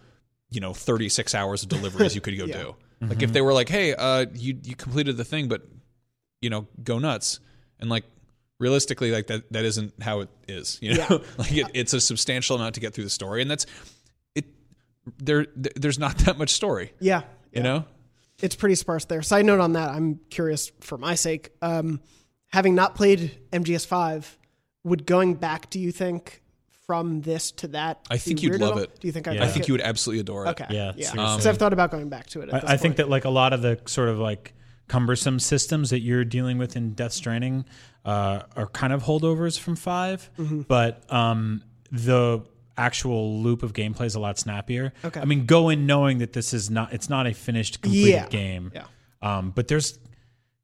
[0.50, 2.74] you know, thirty-six hours of deliveries you could go do.
[3.02, 5.62] Like if they were like, "Hey, uh, you you completed the thing, but
[6.40, 7.38] you know, go nuts,"
[7.78, 8.04] and like
[8.58, 10.78] realistically, like that that isn't how it is.
[10.80, 11.18] You know, Yeah.
[11.38, 13.66] like it, it's a substantial amount to get through the story, and that's
[14.34, 14.44] it.
[15.18, 16.92] There, there's not that much story.
[17.00, 17.22] Yeah.
[17.52, 17.84] You know,
[18.42, 19.22] it's pretty sparse there.
[19.22, 21.50] Side note on that, I'm curious for my sake.
[21.62, 22.00] Um,
[22.48, 24.24] having not played MGS5,
[24.84, 26.42] would going back, do you think,
[26.86, 28.06] from this to that?
[28.10, 29.00] I think you'd weird at love it.
[29.00, 29.44] Do you think I'd Yeah.
[29.44, 29.68] I think it?
[29.68, 30.50] you would absolutely adore it.
[30.50, 30.66] Okay.
[30.70, 31.08] Yeah, Yeah.
[31.08, 31.16] seriously.
[31.16, 32.48] Because I've thought about going back to it.
[32.50, 34.54] At I, this I think that like a lot of the sort of like
[34.88, 37.64] cumbersome systems that you're dealing with in Death Stranding
[38.04, 40.60] uh, are kind of holdovers from 5 Mm-hmm.
[40.62, 41.62] but um,
[41.92, 42.42] the
[42.76, 44.92] actual loop of gameplay is a lot snappier.
[45.04, 45.20] Okay.
[45.20, 48.28] I mean, go in knowing that this is not it's not a finished completed Yeah.
[48.28, 48.72] game.
[48.74, 48.84] Yeah.
[49.20, 49.98] Um, but there's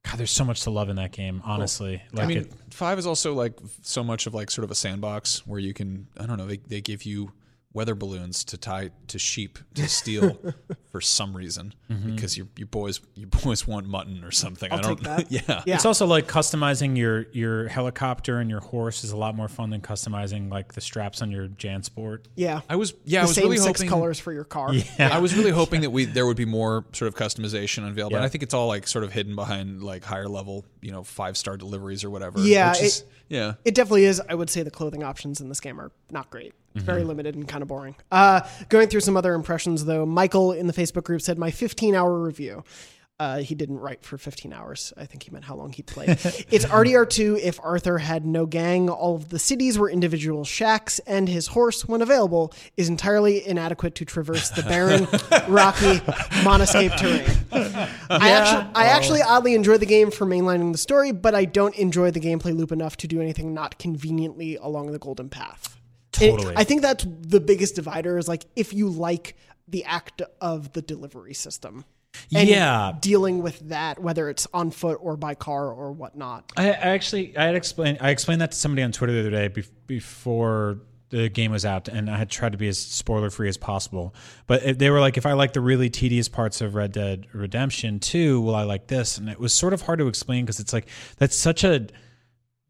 [0.05, 1.41] God, there's so much to love in that game.
[1.43, 4.71] Honestly, like I mean, it, five is also like so much of like sort of
[4.71, 7.31] a sandbox where you can I don't know they they give you
[7.75, 10.39] weather balloons to tie to sheep to steal
[10.91, 12.15] for some reason mm-hmm.
[12.15, 14.71] because your your boys your boys want mutton or something.
[14.71, 15.31] I I'll don't take that.
[15.49, 15.61] yeah.
[15.65, 15.75] Yeah.
[15.75, 19.69] It's also like customizing your your helicopter and your horse is a lot more fun
[19.69, 22.21] than customizing like the straps on your Jansport.
[22.35, 22.61] yeah.
[22.69, 24.73] I was yeah I was same really six hoping colors for your car.
[24.97, 28.13] Yeah, I was really hoping that we there would be more sort of customization available.
[28.13, 28.17] Yeah.
[28.17, 31.03] And I think it's all like sort of hidden behind like higher level, you know,
[31.03, 32.39] five star deliveries or whatever.
[32.39, 33.55] Yeah, which is, yeah.
[33.65, 34.21] It definitely is.
[34.29, 36.53] I would say the clothing options in this game are not great.
[36.75, 37.07] It's very Mm-hmm.
[37.09, 37.95] limited and kind of boring.
[38.11, 41.95] Uh, going through some other impressions, though, Michael in the Facebook group said, My 15
[41.95, 42.63] hour review.
[43.17, 44.91] Uh, he didn't write for 15 hours.
[44.97, 46.09] I think he meant how long he played.
[46.51, 48.89] it's RDR2 if Arthur had no gang.
[48.89, 53.95] All of the cities were individual shacks, and his horse, when available, is entirely inadequate
[53.95, 55.03] to traverse the barren,
[55.49, 55.99] rocky,
[56.43, 57.87] monoscape terrain.
[58.09, 61.75] I actually, I actually oddly enjoy the game for mainlining the story, but I don't
[61.77, 65.77] enjoy the gameplay loop enough to do anything not conveniently along the golden path.
[66.21, 69.35] It- I think that's the biggest divider is like if you like
[69.67, 71.85] the act of the delivery system.
[72.33, 72.93] And Yeah.
[73.01, 76.49] dealing with that, whether it's on foot or by car or whatnot.
[76.55, 79.31] I, I actually I had explained I explained that to somebody on Twitter the other
[79.31, 83.29] day bef- before the game was out, and I had tried to be as spoiler
[83.29, 84.15] free as possible.
[84.47, 87.99] But they were like, if I like the really tedious parts of Red Dead Redemption
[87.99, 89.17] 2, will I like this?
[89.17, 90.87] And it was sort of hard to explain because it's like
[91.17, 91.87] that's such a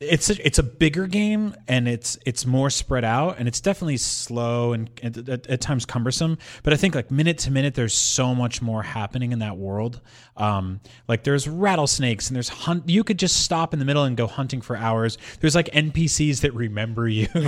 [0.02, 3.96] it's a, it's a bigger game and it's it's more spread out and it's definitely
[3.96, 6.38] slow and, at, at times cumbersome.
[6.64, 10.02] But i think like minute to minute there's so much more happening in that world.
[10.36, 14.18] Um, like there's rattlesnakes and there's hunt you could just stop in the middle and
[14.18, 15.18] go hunting for hours.
[15.40, 17.28] There's like npcs that remember you.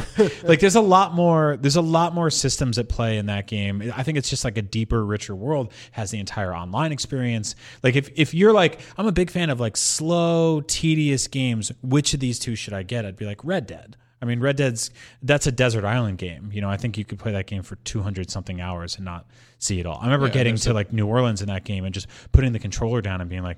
[0.43, 3.91] Like there's a lot more there's a lot more systems at play in that game.
[3.95, 7.55] I think it's just like a deeper richer world has the entire online experience.
[7.83, 11.71] Like if, if you're like i'm a big fan of like slow tedious games.
[11.81, 13.05] Which of these two should i get?
[13.05, 13.97] I'd be like red dead.
[14.21, 14.89] I mean red dead's
[15.21, 16.49] that's a desert island game.
[16.51, 19.25] You know i think you could play that game for 200 something hours and not
[19.59, 19.97] see it all.
[20.01, 23.01] I remember getting to like new orleans in that game and just putting the controller
[23.01, 23.57] down and being like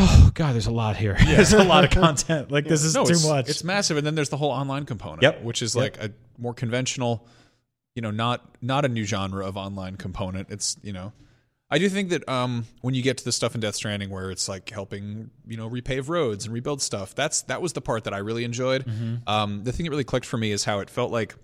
[0.00, 1.16] oh god there's a lot here.
[1.26, 2.50] There's a lot of content.
[2.50, 3.48] Like this is No, too it's, much.
[3.48, 5.42] It's massive, and then there's the whole online component, Yep.
[5.42, 5.82] which is Yep.
[5.82, 7.26] like a more conventional,
[7.96, 10.50] you know, not not a new genre of online component.
[10.50, 11.12] It's you know,
[11.70, 14.30] I do think that um, when you get to the stuff in Death Stranding where
[14.30, 18.04] it's like helping you know repave roads and rebuild stuff, that's that was the part
[18.04, 18.86] that I really enjoyed.
[18.86, 19.28] Mm-hmm.
[19.28, 21.34] Um, the thing that really clicked for me is how it felt like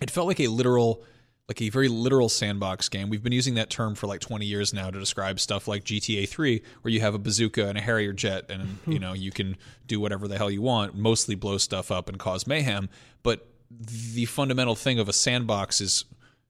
[0.00, 1.02] it felt like a literal
[1.48, 3.08] like a very literal sandbox game.
[3.08, 6.28] We've been using that term for like 20 years now to describe stuff like GTA
[6.28, 9.56] 3 where you have a bazooka and a Harrier jet and you know you can
[9.86, 12.90] do whatever the hell you want, mostly blow stuff up and cause mayhem,
[13.22, 16.04] but the fundamental thing of a sandbox is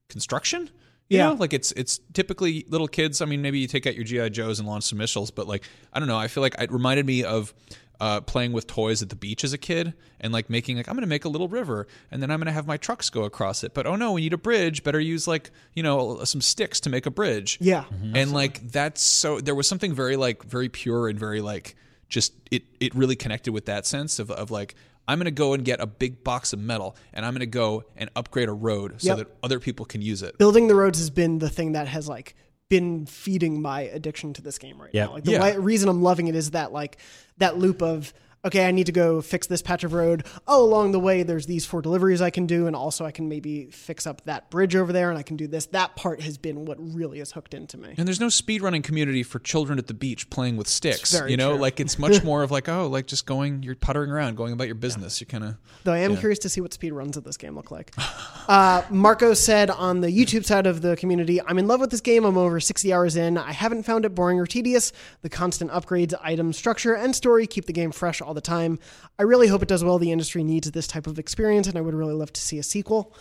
[0.09, 0.71] construction.
[1.09, 1.29] You Yeah.
[1.29, 3.21] know, like it's it's typically little kids.
[3.23, 5.65] I mean, maybe you take out your GI Joes and launch some missiles, but like
[5.93, 6.19] I don't know.
[6.19, 7.55] I feel like it reminded me of
[8.01, 10.95] uh, playing with toys at the beach as a kid and like making like I'm
[10.95, 13.25] going to make a little river and then I'm going to have my trucks go
[13.25, 13.75] across it.
[13.75, 14.85] But oh no, we need a bridge.
[14.85, 17.59] Better use like you know some sticks to make a bridge.
[17.61, 17.85] Yeah.
[18.15, 21.75] and like that's so there was something very like very pure and very like
[22.09, 24.75] just it it really connected with that sense of of like.
[25.09, 27.47] I'm going to go and get a big box of metal and I'm going to
[27.47, 29.17] go and upgrade a road so Yep.
[29.19, 30.37] that other people can use it.
[30.39, 32.37] building the roads has been the thing that has like
[32.69, 35.09] been feeding my addiction to this game right Yep.
[35.09, 35.15] now.
[35.15, 35.57] Like the Yeah.
[35.59, 36.99] reason I'm loving it is that like
[37.39, 38.13] that loop of
[38.45, 40.27] okay, I need to go fix this patch of road.
[40.47, 43.29] Oh, along the way there's these four deliveries I can do and also I can
[43.29, 45.67] maybe fix up that bridge over there and I can do this.
[45.67, 47.95] That part has been what really has hooked into me.
[47.97, 51.19] And there's no speedrunning community for children at the beach playing with sticks.
[51.29, 51.61] You know, true.
[51.61, 54.67] like it's much more of like, oh, like just going, you're puttering around, going about
[54.67, 55.21] your business.
[55.21, 55.57] You're kind of.
[55.85, 57.95] Though I am curious to see what speed runs of this game look like.
[58.49, 62.01] Uh, Marco said on the YouTube side of the community, I'm in love with this
[62.01, 62.25] game.
[62.25, 63.37] I'm over 60 hours in.
[63.37, 64.91] I haven't found it boring or tedious.
[65.21, 68.79] The constant upgrades, item structure, and story keep the game fresh all the time.
[69.19, 69.99] I really hope it does well.
[69.99, 72.63] The industry needs this type of experience, and I would really love to see a
[72.63, 73.15] sequel.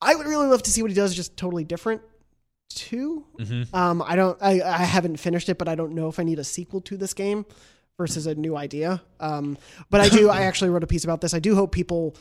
[0.00, 2.00] I would really love to see what he does just totally different
[2.70, 3.24] too.
[3.74, 4.38] Um, I don't.
[4.40, 6.96] I, I haven't finished it, but I don't know if I need a sequel to
[6.96, 7.44] this game
[7.98, 9.02] versus a new idea.
[9.20, 9.58] Um,
[9.90, 10.30] but I do.
[10.30, 11.34] I actually wrote a piece about this.
[11.34, 12.16] I do hope people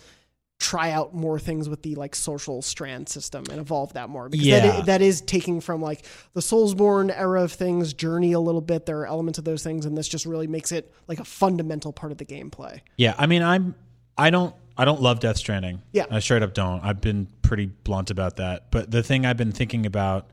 [0.62, 4.46] try out more things with the like social strand system and evolve that more because
[4.46, 4.78] Yeah.
[4.78, 8.86] i- that is taking from like the Soulsborne era of things, Journey a little bit.
[8.86, 11.92] There are elements of those things, and this just really makes it like a fundamental
[11.92, 12.82] part of the gameplay.
[12.96, 13.74] Yeah, I mean, I'm
[14.18, 15.82] I don't I don't love Death Stranding.
[15.92, 16.06] Yeah.
[16.12, 16.84] I straight up don't.
[16.84, 18.70] I've been pretty blunt about that.
[18.72, 20.30] But the thing I've been thinking about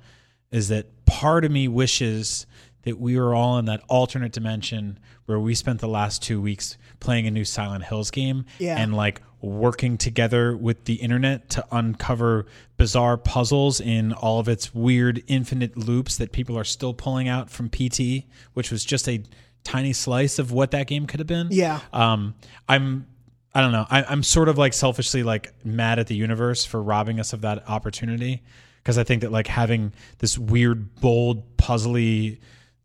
[0.53, 2.47] is that part of me wishes
[2.89, 6.77] that we were all in that alternate dimension where we spent the last two weeks
[7.01, 8.77] playing a new Silent Hills game Yeah.
[8.81, 14.75] and like working together with the internet to uncover bizarre puzzles in all of its
[14.75, 18.25] weird infinite loops that people are still pulling out from PT,
[18.55, 19.23] which was just a
[19.65, 21.49] tiny slice of what that game could have been.
[21.51, 21.81] Yeah.
[21.93, 22.35] Um,
[22.69, 23.07] I'm,
[23.55, 23.87] I don't know.
[23.91, 27.43] I, I'm sort of like selfishly like mad at the universe for robbing us of
[27.43, 28.43] that opportunity
[28.83, 32.39] because I think that like having this weird, bold, puzzly,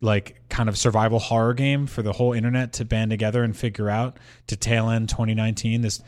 [0.04, 3.90] like kind of survival horror game for the whole internet to band together and figure
[3.90, 6.02] out to tail end 2019 this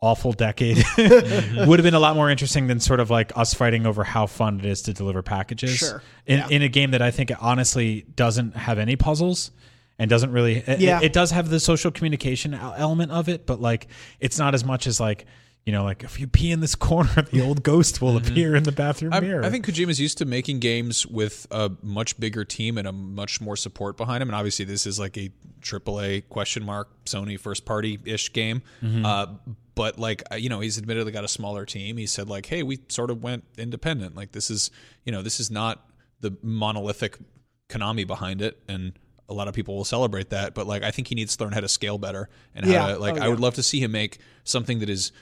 [0.00, 1.68] awful decade mm-hmm.
[1.68, 4.26] would have been a lot more interesting than sort of like us fighting over how
[4.26, 6.02] fun it is to deliver packages Sure.
[6.26, 6.48] in, Yeah.
[6.48, 9.50] in a game that I think honestly doesn't have any puzzles
[9.98, 10.98] and doesn't really Yeah.
[10.98, 13.88] it, it does have the social communication element of it but like
[14.18, 15.26] it's not as much as like
[15.64, 18.64] you know like if you pee in this corner the old ghost will appear in
[18.64, 22.44] the bathroom I, mirror I think Kojima's used to making games with a much bigger
[22.44, 24.28] team and a much more support behind him.
[24.28, 28.62] And obviously, this is like a AAA question mark Sony first party ish game.
[29.04, 29.26] Uh,
[29.74, 31.96] but like uh, you know, he's admittedly got a smaller team.
[31.96, 34.16] He said like, hey, we sort of went independent.
[34.16, 34.70] Like this is
[35.04, 35.88] you know this is not
[36.20, 37.18] the monolithic
[37.68, 38.92] Konami behind it and.
[39.28, 41.54] A lot of people will celebrate that, but like I think he needs to learn
[41.54, 42.86] how to scale better and how Yeah.
[42.88, 43.14] to like.
[43.16, 45.12] Oh, I would love to see him make something that is s-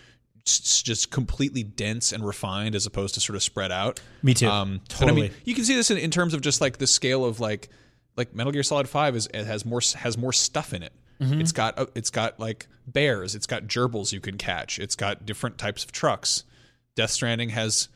[0.44, 4.00] just completely dense and refined as opposed to sort of spread out.
[4.22, 4.48] Me too.
[4.48, 5.10] Um, Totally.
[5.10, 7.40] I mean, you can see this in, in terms of just like the scale of
[7.40, 7.68] like
[8.16, 10.92] like Metal Gear Solid Five is it has more has more stuff in it.
[11.20, 11.40] Mm-hmm.
[11.40, 13.34] It's got uh, it's got like bears.
[13.34, 14.78] It's got gerbils you can catch.
[14.78, 16.44] It's got different types of trucks.
[16.94, 17.88] Death Stranding has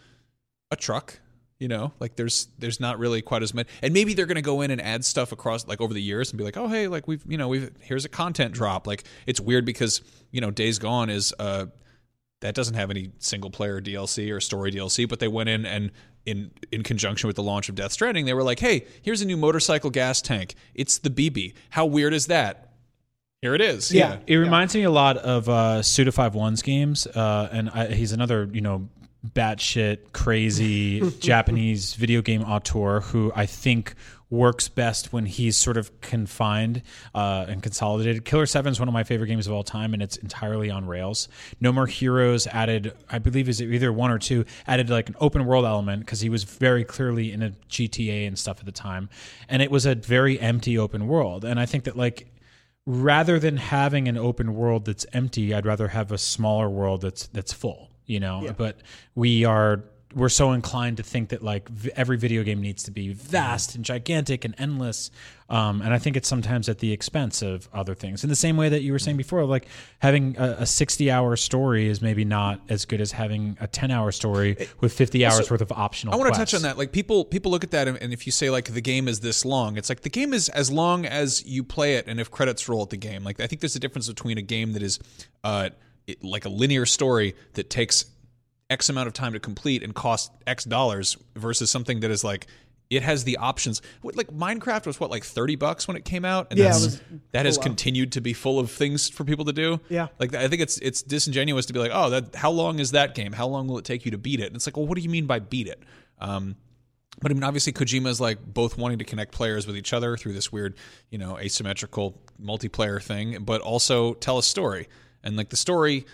[0.70, 1.20] a truck.
[1.58, 4.42] You know, like there's there's not really quite as many, and maybe they're going to
[4.42, 6.88] go in and add stuff across like over the years and be like, oh hey,
[6.88, 8.86] like we've you know we've here's a content drop.
[8.86, 11.66] Like it's weird because you know Days Gone is uh
[12.44, 15.90] that doesn't have any single player DLC or story DLC, but they went in and
[16.26, 19.24] in in conjunction with the launch of Death Stranding, they were like, "Hey, here's a
[19.24, 20.54] new motorcycle gas tank.
[20.74, 21.54] It's the BB.
[21.70, 22.72] How weird is that?"
[23.40, 23.90] Here it is.
[23.90, 24.18] Yeah.
[24.26, 28.12] It reminds me a lot of uh, Suda Five One's games, uh, and I, he's
[28.12, 28.90] another you know
[29.26, 33.94] batshit crazy Japanese video game auteur who I think
[34.30, 36.82] works best when he's sort of confined
[37.14, 38.24] uh, and consolidated.
[38.24, 40.86] Killer Seven is one of my favorite games of all time, and it's entirely on
[40.86, 41.28] rails.
[41.60, 45.44] No More Heroes added, I believe, is either one or two added like an open
[45.46, 49.08] world element because he was very clearly in a GTA and stuff at the time,
[49.48, 51.44] and it was a very empty open world.
[51.44, 52.28] And I think that like
[52.86, 57.26] rather than having an open world that's empty, I'd rather have a smaller world that's
[57.28, 57.90] that's full.
[58.06, 58.80] You know, but
[59.14, 59.82] we are
[60.14, 63.74] we're so inclined to think that like v- every video game needs to be vast
[63.74, 65.10] and gigantic and endless,
[65.50, 68.24] um, and I think it's sometimes at the expense of other things.
[68.24, 69.66] In the same way that you were saying before, like
[69.98, 74.68] having a, a sixty-hour story is maybe not as good as having a ten-hour story
[74.80, 76.14] with fifty hours worth of optional.
[76.14, 76.78] I want to touch on that.
[76.78, 79.20] Like people, people look at that, and, and if you say like the game is
[79.20, 82.30] this long, it's like the game is as long as you play it, and if
[82.30, 83.24] credits roll at the game.
[83.24, 84.98] Like I think there's a difference between a game that is,
[85.42, 85.70] uh,
[86.06, 88.06] it, like a linear story that takes
[88.70, 92.46] X amount of time to complete and cost X dollars versus something that is like
[92.90, 93.80] it has the options.
[94.02, 97.00] Like Minecraft was what like thirty bucks when it came out, and Yeah, that's-
[97.32, 99.80] that has continued to be full of things for people to do.
[99.88, 100.08] Yeah.
[100.18, 103.14] like I think it's it's disingenuous to be like, oh, that how long is that
[103.14, 103.32] game?
[103.32, 104.46] How long will it take you to beat it?
[104.46, 105.82] And it's like, well, what do you mean by beat it?
[106.18, 106.56] Um,
[107.22, 110.32] but I mean, obviously, Kojima's like both wanting to connect players with each other through
[110.34, 110.74] this weird,
[111.10, 114.88] you know, asymmetrical multiplayer thing, but also tell a story.
[115.22, 116.06] And like the story,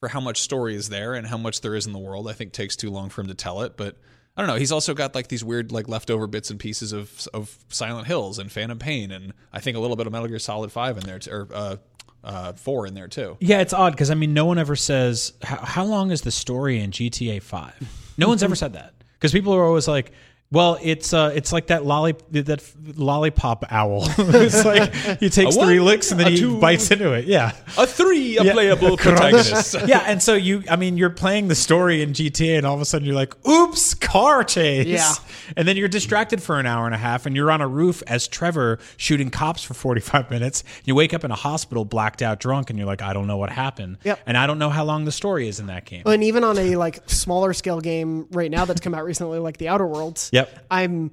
[0.00, 2.32] for how much story is there and how much there is in the world, I
[2.32, 3.76] think takes too long for him to tell it.
[3.76, 3.96] But
[4.36, 4.56] I don't know.
[4.56, 8.38] He's also got like these weird, like leftover bits and pieces of of Silent Hills
[8.38, 11.04] and Phantom Pain, and I think a little bit of Metal Gear Solid Five in
[11.04, 11.76] there, t- or uh,
[12.24, 13.36] uh, Four in there too.
[13.40, 16.30] Yeah, it's odd because I mean, no one ever says how, how long is the
[16.30, 17.76] story in GTA Five.
[18.16, 20.12] No one's ever said that because people are always like,
[20.52, 22.60] Well, it's uh, it's like that lolly that
[22.96, 24.02] lollipop owl.
[24.18, 26.58] it's like he takes A three licks and then he two.
[26.58, 27.26] bites into it.
[27.26, 28.52] Yeah, A three, a Yeah.
[28.52, 29.18] playable Crunch.
[29.20, 29.76] protagonist.
[29.86, 32.80] yeah, and so you, I mean, you're playing the story in GTA, and all of
[32.80, 35.12] a sudden you're like, "Oops, car chase!" Yeah.
[35.56, 38.02] and then you're distracted for an hour and a half, and you're on a roof
[38.08, 40.64] as Trevor shooting cops for 45 minutes.
[40.84, 43.36] You wake up in a hospital, blacked out, drunk, and you're like, "I don't know
[43.36, 44.18] what happened," Yep.
[44.26, 46.02] and I don't know how long the story is in that game.
[46.06, 49.56] And even on a like smaller scale game right now that's come out recently, like
[49.58, 50.28] the Outer Worlds.
[50.40, 50.66] Yep.
[50.70, 51.10] I'm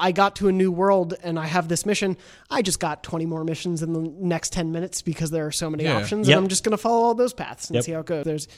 [0.00, 2.16] I got to a new world and I have this mission.
[2.50, 5.70] I just got 20 more missions in the next 10 minutes because there are so
[5.70, 5.98] many Yeah.
[5.98, 6.36] options, Yep.
[6.38, 7.84] and I'm just gonna follow all those paths and Yep.
[7.84, 8.24] see how it goes.
[8.24, 8.48] There's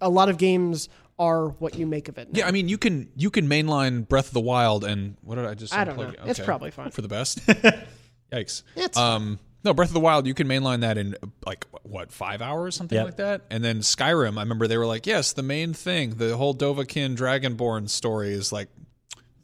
[0.00, 2.32] a lot of games are what you make of it.
[2.32, 2.38] now.
[2.40, 5.46] Yeah, I mean, you can you can mainline Breath of the Wild, and what did
[5.46, 5.72] I just?
[5.72, 6.12] I don't know.
[6.26, 6.90] It's probably fine.
[6.90, 7.38] for the best.
[8.32, 8.62] Yikes.
[8.76, 11.14] It's um, no, Breath of the Wild, you can mainline that in
[11.46, 13.04] like what five hours, something Yep.
[13.06, 13.42] like that.
[13.50, 17.16] And then Skyrim, I remember they were like, yes, the main thing, the whole Dovahkiin
[17.16, 18.68] Dragonborn story is like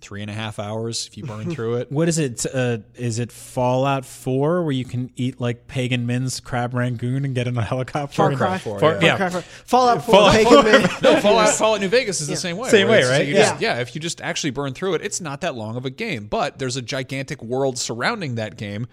[0.00, 1.90] three and a half hours if you burn through it.
[1.92, 2.46] What is it?
[2.52, 7.34] Uh, is it Fallout 4 where you can eat like Pagan Min's crab rangoon and
[7.34, 8.16] get in a helicopter?
[8.16, 8.58] Far Cry.
[8.58, 9.00] Far, Far- yeah.
[9.02, 9.16] yeah.
[9.16, 10.80] Far Cry- Fallout 4, Fallout Pagan Man.
[11.02, 12.68] No, Fallout, Fallout New Vegas is the same way.
[12.70, 13.26] Same where way, it's- right?
[13.28, 13.74] you just- Yeah.
[13.76, 16.26] yeah, if you just actually burn through it, it's not that long of a game.
[16.26, 18.86] But there's a gigantic world surrounding that game.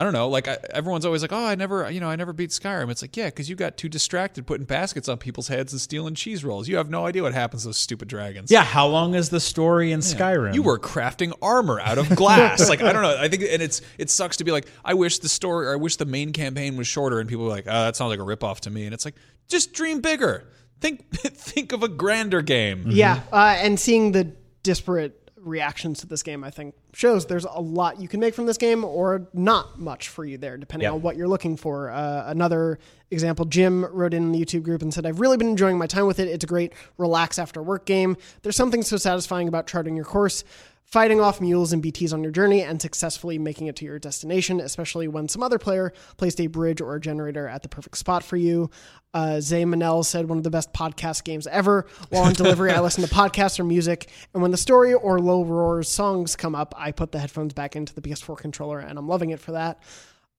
[0.00, 0.30] I don't know.
[0.30, 3.02] Like I, everyone's always like, "Oh, I never, you know, I never beat Skyrim." It's
[3.02, 6.42] like, yeah, because you got too distracted putting baskets on people's heads and stealing cheese
[6.42, 6.68] rolls.
[6.68, 8.50] You have no idea what happens to those stupid dragons.
[8.50, 10.54] Yeah, how long is the story in Skyrim?
[10.54, 12.66] You were crafting armor out of glass.
[12.70, 13.14] like I don't know.
[13.18, 15.76] I think and it's it sucks to be like I wish the story or I
[15.76, 18.22] wish the main campaign was shorter and people are like, "Oh, that sounds like a
[18.22, 19.16] ripoff to me." And it's like,
[19.48, 20.48] just dream bigger.
[20.80, 22.86] Think think of a grander game.
[22.88, 24.32] Yeah, uh, and seeing the
[24.62, 28.46] disparate reactions to this game, I think shows there's a lot you can make from
[28.46, 30.92] this game, or not much for you there, depending Yeah.
[30.92, 31.90] on what you're looking for.
[31.90, 32.78] Uh, another
[33.10, 36.06] example, Jim wrote in the YouTube group and said, "I've really been enjoying my time
[36.06, 36.28] with it.
[36.28, 38.16] It's a great relax after work game.
[38.42, 40.44] There's something so satisfying about charting your course."
[40.90, 44.58] Fighting off mules and BTs on your journey and successfully making it to your destination,
[44.58, 48.24] especially when some other player placed a bridge or a generator at the perfect spot
[48.24, 48.68] for you.
[49.14, 51.86] Uh, Zay Manel said one of the best podcast games ever.
[52.08, 55.44] While on delivery, I listen to podcasts or music, and when the story or Low
[55.44, 59.06] Roar's songs come up, I put the headphones back into the PS4 controller, and I'm
[59.06, 59.80] loving it for that.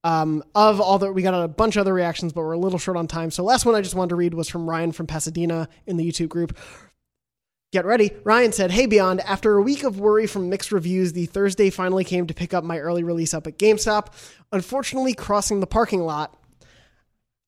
[0.04, 2.80] Um, of all that, we got a bunch of other reactions, but we're a little
[2.80, 3.32] short on time.
[3.32, 6.06] So last one I just wanted to read was from Ryan from Pasadena in the
[6.06, 6.58] YouTube group.
[7.72, 8.12] Get ready.
[8.26, 12.04] Ryan said, Hey Beyond, after a week of worry from mixed reviews, the Thursday finally
[12.04, 14.08] came to pick up my early release up at GameStop.
[14.52, 16.38] Unfortunately, crossing the parking lot,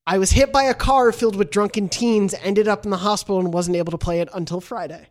[0.08, 3.38] I was hit by a car filled with drunken teens, ended up in the hospital,
[3.38, 5.10] and wasn't able to play it until Friday.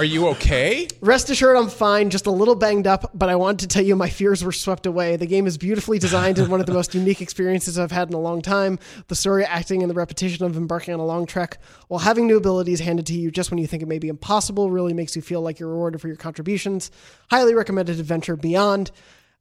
[0.00, 0.88] Are you okay?
[1.02, 3.94] Rest assured, I'm fine, just a little banged up, but I wanted to tell you
[3.94, 5.16] my fears were swept away.
[5.16, 8.14] The game is beautifully designed and one of the most unique experiences I've had in
[8.14, 8.78] a long time.
[9.08, 12.38] The story, acting, and the repetition of embarking on a long trek while having new
[12.38, 15.20] abilities handed to you just when you think it may be impossible really makes you
[15.20, 16.90] feel like you're rewarded for your contributions.
[17.30, 18.92] Highly recommended adventure beyond.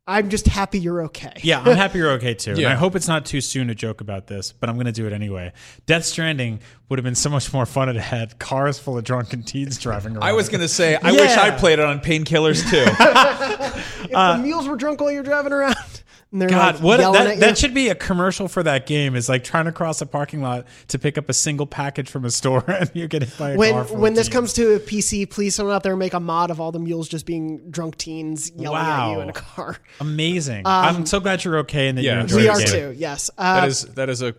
[0.07, 1.33] I'm just happy you're okay.
[1.43, 2.51] Yeah, I'm happy you're okay too.
[2.51, 2.71] And Yeah.
[2.71, 5.05] I hope it's not too soon to joke about this, but I'm going to do
[5.05, 5.53] it anyway.
[5.85, 9.03] Death Stranding would have been so much more fun if it had cars full of
[9.03, 10.23] drunken teens driving around.
[10.23, 11.41] I was gonna say I wish Yeah.
[11.43, 12.85] I played it on painkillers too.
[14.01, 17.39] If the mules were drunk while you're driving around, and they're God, like what that,
[17.39, 19.15] that should be a commercial for that game.
[19.15, 22.23] Is like trying to cross a parking lot to pick up a single package from
[22.23, 23.83] a store, and you get hit by a when car.
[23.85, 26.61] full when this comes to a PC, please someone out there make a mod of
[26.61, 29.21] all the mules just being drunk teens yelling at you Wow.
[29.21, 29.77] in a car.
[29.99, 30.63] amazing.
[30.65, 32.67] I'm so glad you're okay and that Yeah, you enjoyed We the are game.
[32.67, 32.95] too.
[32.95, 33.31] Yes.
[33.37, 34.35] Uh, that is that is a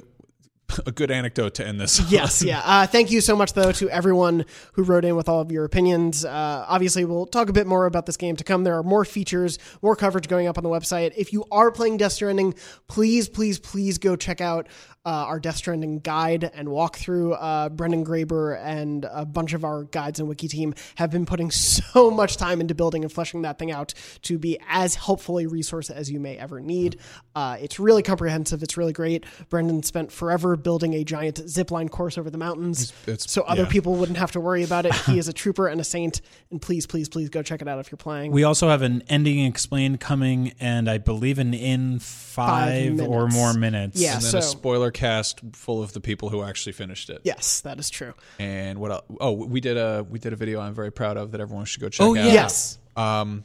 [0.86, 2.00] a good anecdote to end this.
[2.00, 2.06] on.
[2.08, 2.60] Yes, yeah.
[2.70, 4.44] Uh, thank you so much, though, to everyone
[4.74, 6.24] who wrote in with all of your opinions.
[6.24, 8.62] Uh, obviously, we'll talk a bit more about this game to come.
[8.62, 11.12] There are more features, more coverage going up on the website.
[11.16, 12.54] If you are playing Death Stranding,
[12.86, 14.68] please, please, please go check out
[15.04, 17.36] uh, our Death Stranding guide and walkthrough.
[17.38, 21.50] Uh, Brendan Graeber and a bunch of our guides and wiki team have been putting
[21.50, 25.46] so much time into building and fleshing that thing out to be as helpful a
[25.46, 26.98] resource as you may ever need.
[27.34, 28.62] Uh, it's really comprehensive.
[28.62, 29.24] It's really great.
[29.48, 33.68] Brendan spent forever building a giant zipline course over the mountains it's- so other yeah.
[33.68, 34.94] people wouldn't have to worry about it.
[34.94, 36.20] He is a trooper and a saint.
[36.50, 38.32] And please, please, please go check it out if you're playing.
[38.32, 43.28] We also have an ending explained coming, and I believe an in five, Five or
[43.28, 44.00] more minutes.
[44.00, 44.14] Yeah.
[44.14, 44.50] And then a So-
[44.90, 47.20] spoiler cast full of the people who actually finished it.
[47.24, 48.14] yes, that is true.
[48.38, 49.04] And what else?
[49.20, 51.80] Oh, we did a we did a video I'm very proud of that everyone should
[51.80, 52.24] go check Oh, out.
[52.24, 52.32] yeah.
[52.32, 52.78] Yes.
[52.96, 53.44] Um,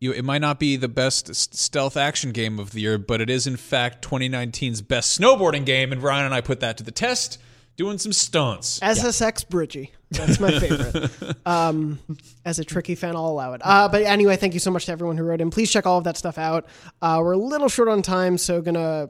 [0.00, 3.30] you, it might not be the best stealth action game of the year, but it
[3.30, 6.90] is in fact 2019's best snowboarding game, and Ryan and I put that to the
[6.90, 7.38] test,
[7.76, 8.80] doing some stunts.
[8.80, 9.92] SSX Bridgie.
[10.10, 11.10] That's my favorite.
[11.46, 11.98] um,
[12.44, 13.62] as a tricky fan, I'll allow it.
[13.64, 15.50] Uh, but anyway, thank you so much to everyone who wrote in.
[15.50, 16.66] Please check all of that stuff out.
[17.00, 19.08] Uh, we're a little short on time, so gonna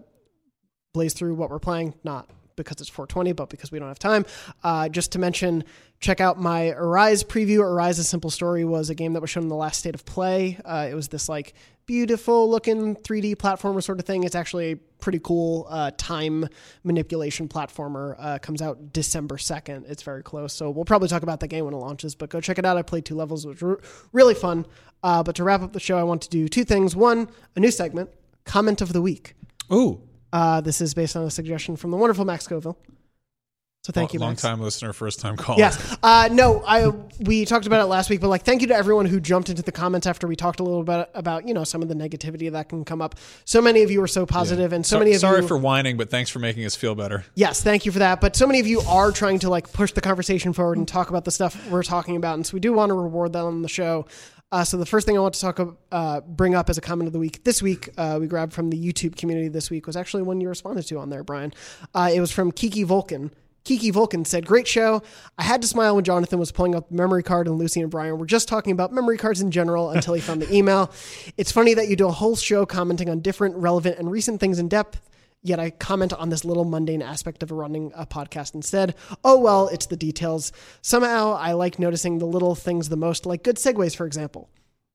[0.95, 1.93] blaze through what we're playing.
[2.03, 4.25] Not because it's 420, but because we don't have time.
[4.63, 5.65] Uh, just to mention,
[6.01, 7.61] check out my Arise preview.
[7.61, 10.07] Arise: A Simple Story was a game that was shown in the last state of
[10.07, 10.59] play.
[10.65, 11.55] Uh, it was this like
[11.87, 14.25] beautiful looking 3D platformer sort of thing.
[14.25, 16.49] It's actually a pretty cool uh, time
[16.83, 18.17] manipulation platformer.
[18.19, 19.91] Uh, comes out December 2nd.
[19.91, 20.55] It's very close.
[20.55, 22.77] So we'll probably talk about that game when it launches, but go check it out.
[22.77, 23.81] I played two levels, which were
[24.13, 24.67] really fun.
[25.03, 26.97] Uh, but to wrap up the show, I want to do two things.
[26.97, 28.11] One, a new segment,
[28.47, 29.35] comment of the week.
[29.71, 30.01] Ooh.
[30.35, 32.77] Uh, this is based on a suggestion from the wonderful Max Scoville.
[33.85, 35.59] So thank you, Long time listener, first time caller.
[35.59, 35.97] Yes.
[36.03, 36.89] Uh, no, I
[37.21, 39.63] we talked about it last week, but like, thank you to everyone who jumped into
[39.63, 42.51] the comments after we talked a little bit about you know some of the negativity
[42.51, 43.15] that can come up.
[43.45, 45.47] So many of you are so positive, and so So- many of sorry you.
[45.49, 47.25] for whining, but thanks for making us feel better.
[47.35, 48.23] yes, thank you for that.
[48.23, 51.11] But so many of you are trying to like push the conversation forward and talk
[51.11, 53.61] about the stuff we're talking about, and so we do want to reward that on
[53.61, 54.07] the show.
[54.55, 57.09] Uh, so the first thing I want to talk uh, bring up as a comment
[57.09, 59.97] of the week this week, uh, we grabbed from the YouTube community this week was
[59.97, 61.53] actually one you responded to on there, Brian.
[61.93, 63.33] Uh, it was from Kiki Vulcan.
[63.65, 65.03] Kiki Vulcan said, Great show.
[65.37, 67.91] I had to smile when Jonathan was pulling up the memory card and Lucy and
[67.91, 70.93] Brian were just talking about memory cards in general until he found the email.
[71.37, 74.61] It's funny that you do a whole show commenting on different, relevant, and recent things
[74.61, 75.01] in depth.
[75.47, 78.95] Yet I comment on this little mundane aspect of running a podcast instead.
[79.23, 80.53] Oh well, it's the details.
[80.81, 84.49] Somehow I like noticing the little things the most, like good segues, for example.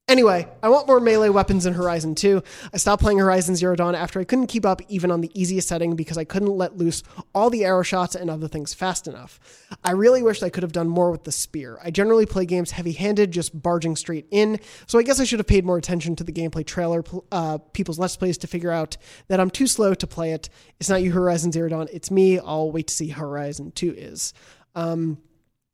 [0.10, 2.41] Anyway, I want more melee weapons in Horizon 2.
[2.74, 5.68] I stopped playing Horizon Zero Dawn after I couldn't keep up even on the easiest
[5.68, 7.03] setting because I couldn't let loose
[7.36, 9.39] all the arrow shots and other things fast enough.
[9.84, 11.78] I really wished I could have done more with the spear.
[11.84, 15.38] I generally play games heavy handed, just barging straight in, so I guess I should
[15.38, 18.97] have paid more attention to the gameplay trailer, uh, people's Let's Plays to figure out
[19.28, 20.49] that I'm too slow to play it.
[20.80, 22.39] It's not you, Horizon Zero Dawn, it's me.
[22.39, 24.34] I'll wait to see how Horizon 2 is.
[24.74, 25.20] Um,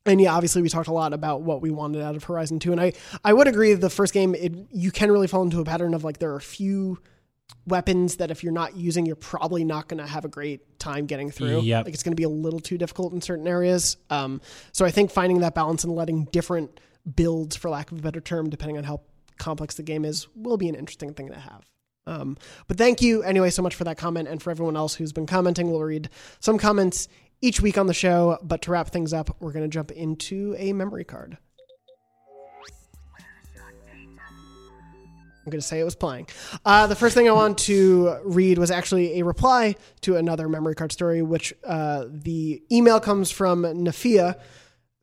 [0.05, 2.71] and yeah, obviously we talked a lot about what we wanted out of Horizon 2
[2.71, 2.93] and I
[3.23, 5.93] I would agree that the first game it you can really fall into a pattern
[5.93, 6.99] of like there are a few
[7.67, 11.05] weapons that if you're not using you're probably not going to have a great time
[11.05, 11.61] getting through.
[11.61, 11.85] Yep.
[11.85, 13.97] Like it's going to be a little too difficult in certain areas.
[14.09, 14.41] Um
[14.71, 16.79] so I think finding that balance and letting different
[17.15, 19.01] builds for lack of a better term depending on how
[19.37, 21.69] complex the game is will be an interesting thing to have.
[22.07, 22.37] Um,
[22.67, 25.25] but thank you anyway so much for that comment and for everyone else who's been
[25.25, 25.71] commenting.
[25.71, 27.07] We'll read some comments
[27.45, 28.39] each week on the show.
[28.41, 31.37] But to wrap things up, we're going to jump into a memory card.
[35.45, 36.27] I'm going to say it was playing.
[36.65, 40.73] Uh, the first thing I want to read was actually a reply to another memory
[40.73, 44.39] card story, which uh, the email comes from Nafia,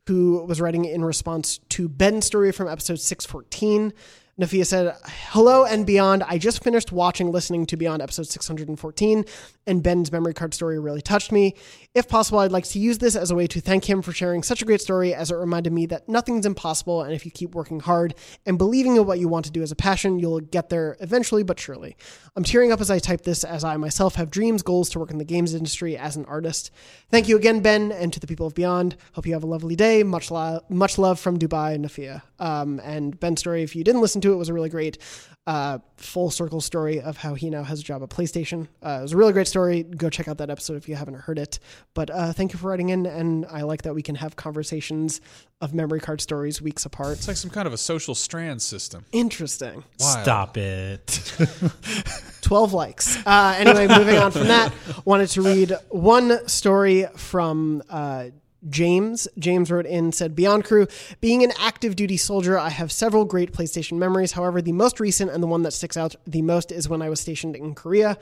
[0.08, 3.92] who was writing in response to Ben's story from episode 614.
[4.40, 6.22] Nafia said, Hello and beyond.
[6.22, 9.26] I just finished watching, listening to Beyond episode 614,
[9.66, 11.54] and Ben's memory card story really touched me.
[11.94, 14.42] If possible, I'd like to use this as a way to thank him for sharing
[14.42, 17.54] such a great story, as it reminded me that nothing's impossible, and if you keep
[17.54, 18.14] working hard
[18.46, 21.42] and believing in what you want to do as a passion, you'll get there eventually
[21.42, 21.94] but surely.
[22.34, 25.10] I'm tearing up as I type this, as I myself have dreams, goals to work
[25.10, 26.70] in the games industry as an artist.
[27.10, 28.96] Thank you again, Ben, and to the people of Beyond.
[29.12, 30.02] Hope you have a lovely day.
[30.02, 32.22] Much, lo- much love from Dubai, Nafia.
[32.42, 34.98] Um, and Ben's story, if you didn't listen to it, was a really great
[35.46, 38.66] uh, full circle story of how he now has a job at PlayStation.
[38.84, 39.84] Uh, it was a really great story.
[39.84, 41.60] Go check out that episode if you haven't heard it.
[41.94, 45.20] But uh, thank you for writing in, and I like that we can have conversations
[45.60, 47.18] of memory card stories weeks apart.
[47.18, 49.04] It's like some kind of a social strand system.
[49.12, 49.84] Interesting.
[50.00, 50.22] Wild.
[50.22, 51.32] Stop it.
[52.42, 53.24] 12 likes.
[53.24, 54.72] Uh, anyway, moving on from that,
[55.04, 58.26] wanted to read one story from uh,
[58.68, 59.28] James.
[59.38, 60.86] James wrote in, said, Beyond Crew,
[61.20, 64.32] being an active duty soldier, I have several great PlayStation memories.
[64.32, 67.08] However, the most recent and the one that sticks out the most is when I
[67.08, 68.18] was stationed in Korea.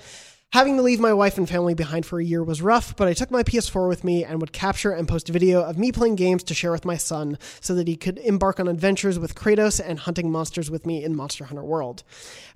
[0.52, 3.12] Having to leave my wife and family behind for a year was rough, but I
[3.12, 6.42] took my PS4 with me and would capture and post video of me playing games
[6.42, 10.00] to share with my son so that he could embark on adventures with Kratos and
[10.00, 12.02] hunting monsters with me in Monster Hunter World.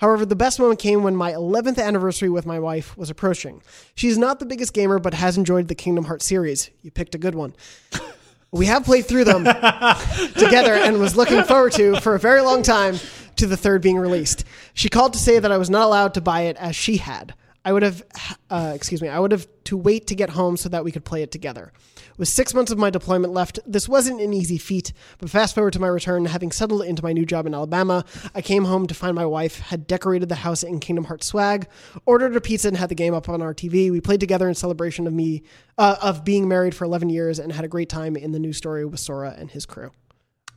[0.00, 3.62] However, the best moment came when my 11th anniversary with my wife was approaching.
[3.94, 6.70] She's not the biggest gamer, but has enjoyed the Kingdom Hearts series.
[6.82, 7.54] You picked a good one.
[8.50, 9.42] We have played through them
[10.36, 13.00] together and was looking forward to for a very long time
[13.34, 14.44] to the third being released.
[14.74, 17.34] She called to say that I was not allowed to buy it as she had.
[17.64, 18.02] I would have,
[18.50, 21.04] uh, excuse me, I would have to wait to get home so that we could
[21.04, 21.72] play it together.
[22.18, 25.72] With six months of my deployment left, this wasn't an easy feat, but fast forward
[25.72, 28.04] to my return, having settled into my new job in Alabama,
[28.34, 31.66] I came home to find my wife had decorated the house in Kingdom Hearts swag,
[32.06, 33.90] ordered a pizza, and had the game up on our TV.
[33.90, 35.42] We played together in celebration of me,
[35.78, 38.52] uh, of being married for 11 years, and had a great time in the new
[38.52, 39.90] story with Sora and his crew.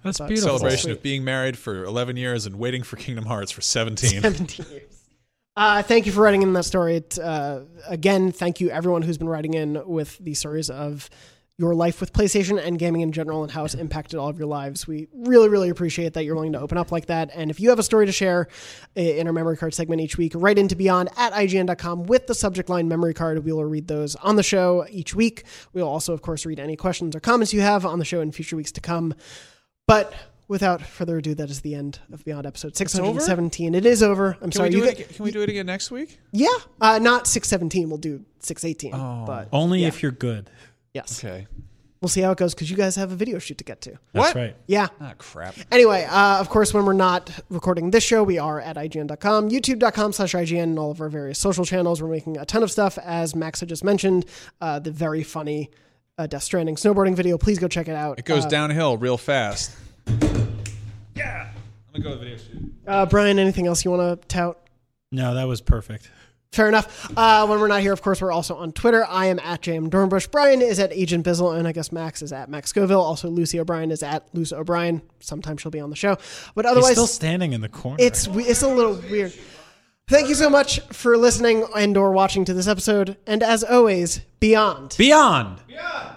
[0.03, 0.58] That's beautiful.
[0.58, 0.97] Celebration Sweet.
[0.97, 4.22] of being married for 11 years and waiting for Kingdom Hearts for 17.
[4.22, 4.97] 17 years.
[5.58, 6.97] Uh, thank you for writing in that story.
[6.97, 11.10] It, uh, again, thank you everyone who's been writing in with these stories of
[11.58, 14.45] your life with PlayStation and gaming in general and how it's impacted all of your
[14.45, 14.86] lives.
[14.86, 17.32] We really, really appreciate that you're willing to open up like that.
[17.34, 18.49] And if you have a story to share
[18.93, 22.70] in our memory card segment each week, write into beyond at IGN.com with the subject
[22.70, 23.43] line memory card.
[23.43, 25.43] We will read those on the show each week.
[25.74, 28.22] We will also, of course, read any questions or comments you have on the show
[28.22, 29.16] in future weeks to come.
[29.88, 30.14] But
[30.48, 33.76] without further ado, that is the end of Beyond episode 617.
[33.76, 34.34] It is over.
[34.36, 34.70] I'm Can sorry.
[34.70, 34.98] we do you it?
[34.98, 36.20] get- Can we do it again next week?
[36.32, 36.48] yeah,
[36.82, 37.89] uh, not 617.
[37.89, 38.93] We'll do 618.
[38.93, 39.24] Oh.
[39.26, 39.88] but Only Yeah.
[39.88, 40.50] if you're good.
[40.93, 41.48] yes, Okay.
[42.02, 43.91] we'll see how it goes because you guys have a video shoot to get to.
[44.14, 44.36] That's What?
[44.36, 44.56] right.
[44.68, 44.88] Yeah.
[45.02, 45.56] Ah, crap.
[45.72, 50.14] Anyway, uh, of course, when we're not recording this show, we are at IGN.com, YouTube.com
[50.14, 52.02] slash IGN, and all of our various social channels.
[52.02, 54.26] We're making a ton of stuff, as Max had just mentioned.
[54.62, 55.70] Uh, the very funny
[56.20, 57.38] uh, Death Stranding snowboarding video.
[57.38, 58.18] Please go check it out.
[58.18, 59.72] It goes Uh, downhill real fast.
[61.16, 61.47] Yeah.
[61.93, 62.74] I'm gonna go to the video shoot.
[62.86, 64.58] uh, Brian, anything else you want to tout?
[65.12, 66.10] No, that was perfect.
[66.51, 67.12] Fair enough.
[67.16, 69.05] Uh, when we're not here, of course, we're also on Twitter.
[69.08, 70.32] I am at JM Dornbush.
[70.32, 73.01] Brian is at Agent Bizzle, and I guess Max is at Max Scoville.
[73.01, 75.01] Also, Lucy O'Brien is at Luce O'Brien.
[75.20, 76.18] Sometimes she'll be on the show,
[76.55, 77.97] but He's otherwise, still standing in the corner.
[77.99, 79.34] it's it's a little weird.
[80.08, 84.20] Thank you so much for listening and or watching to this episode, and as always,
[84.39, 84.95] beyond.
[84.97, 85.60] beyond.
[85.68, 86.14] Yeah.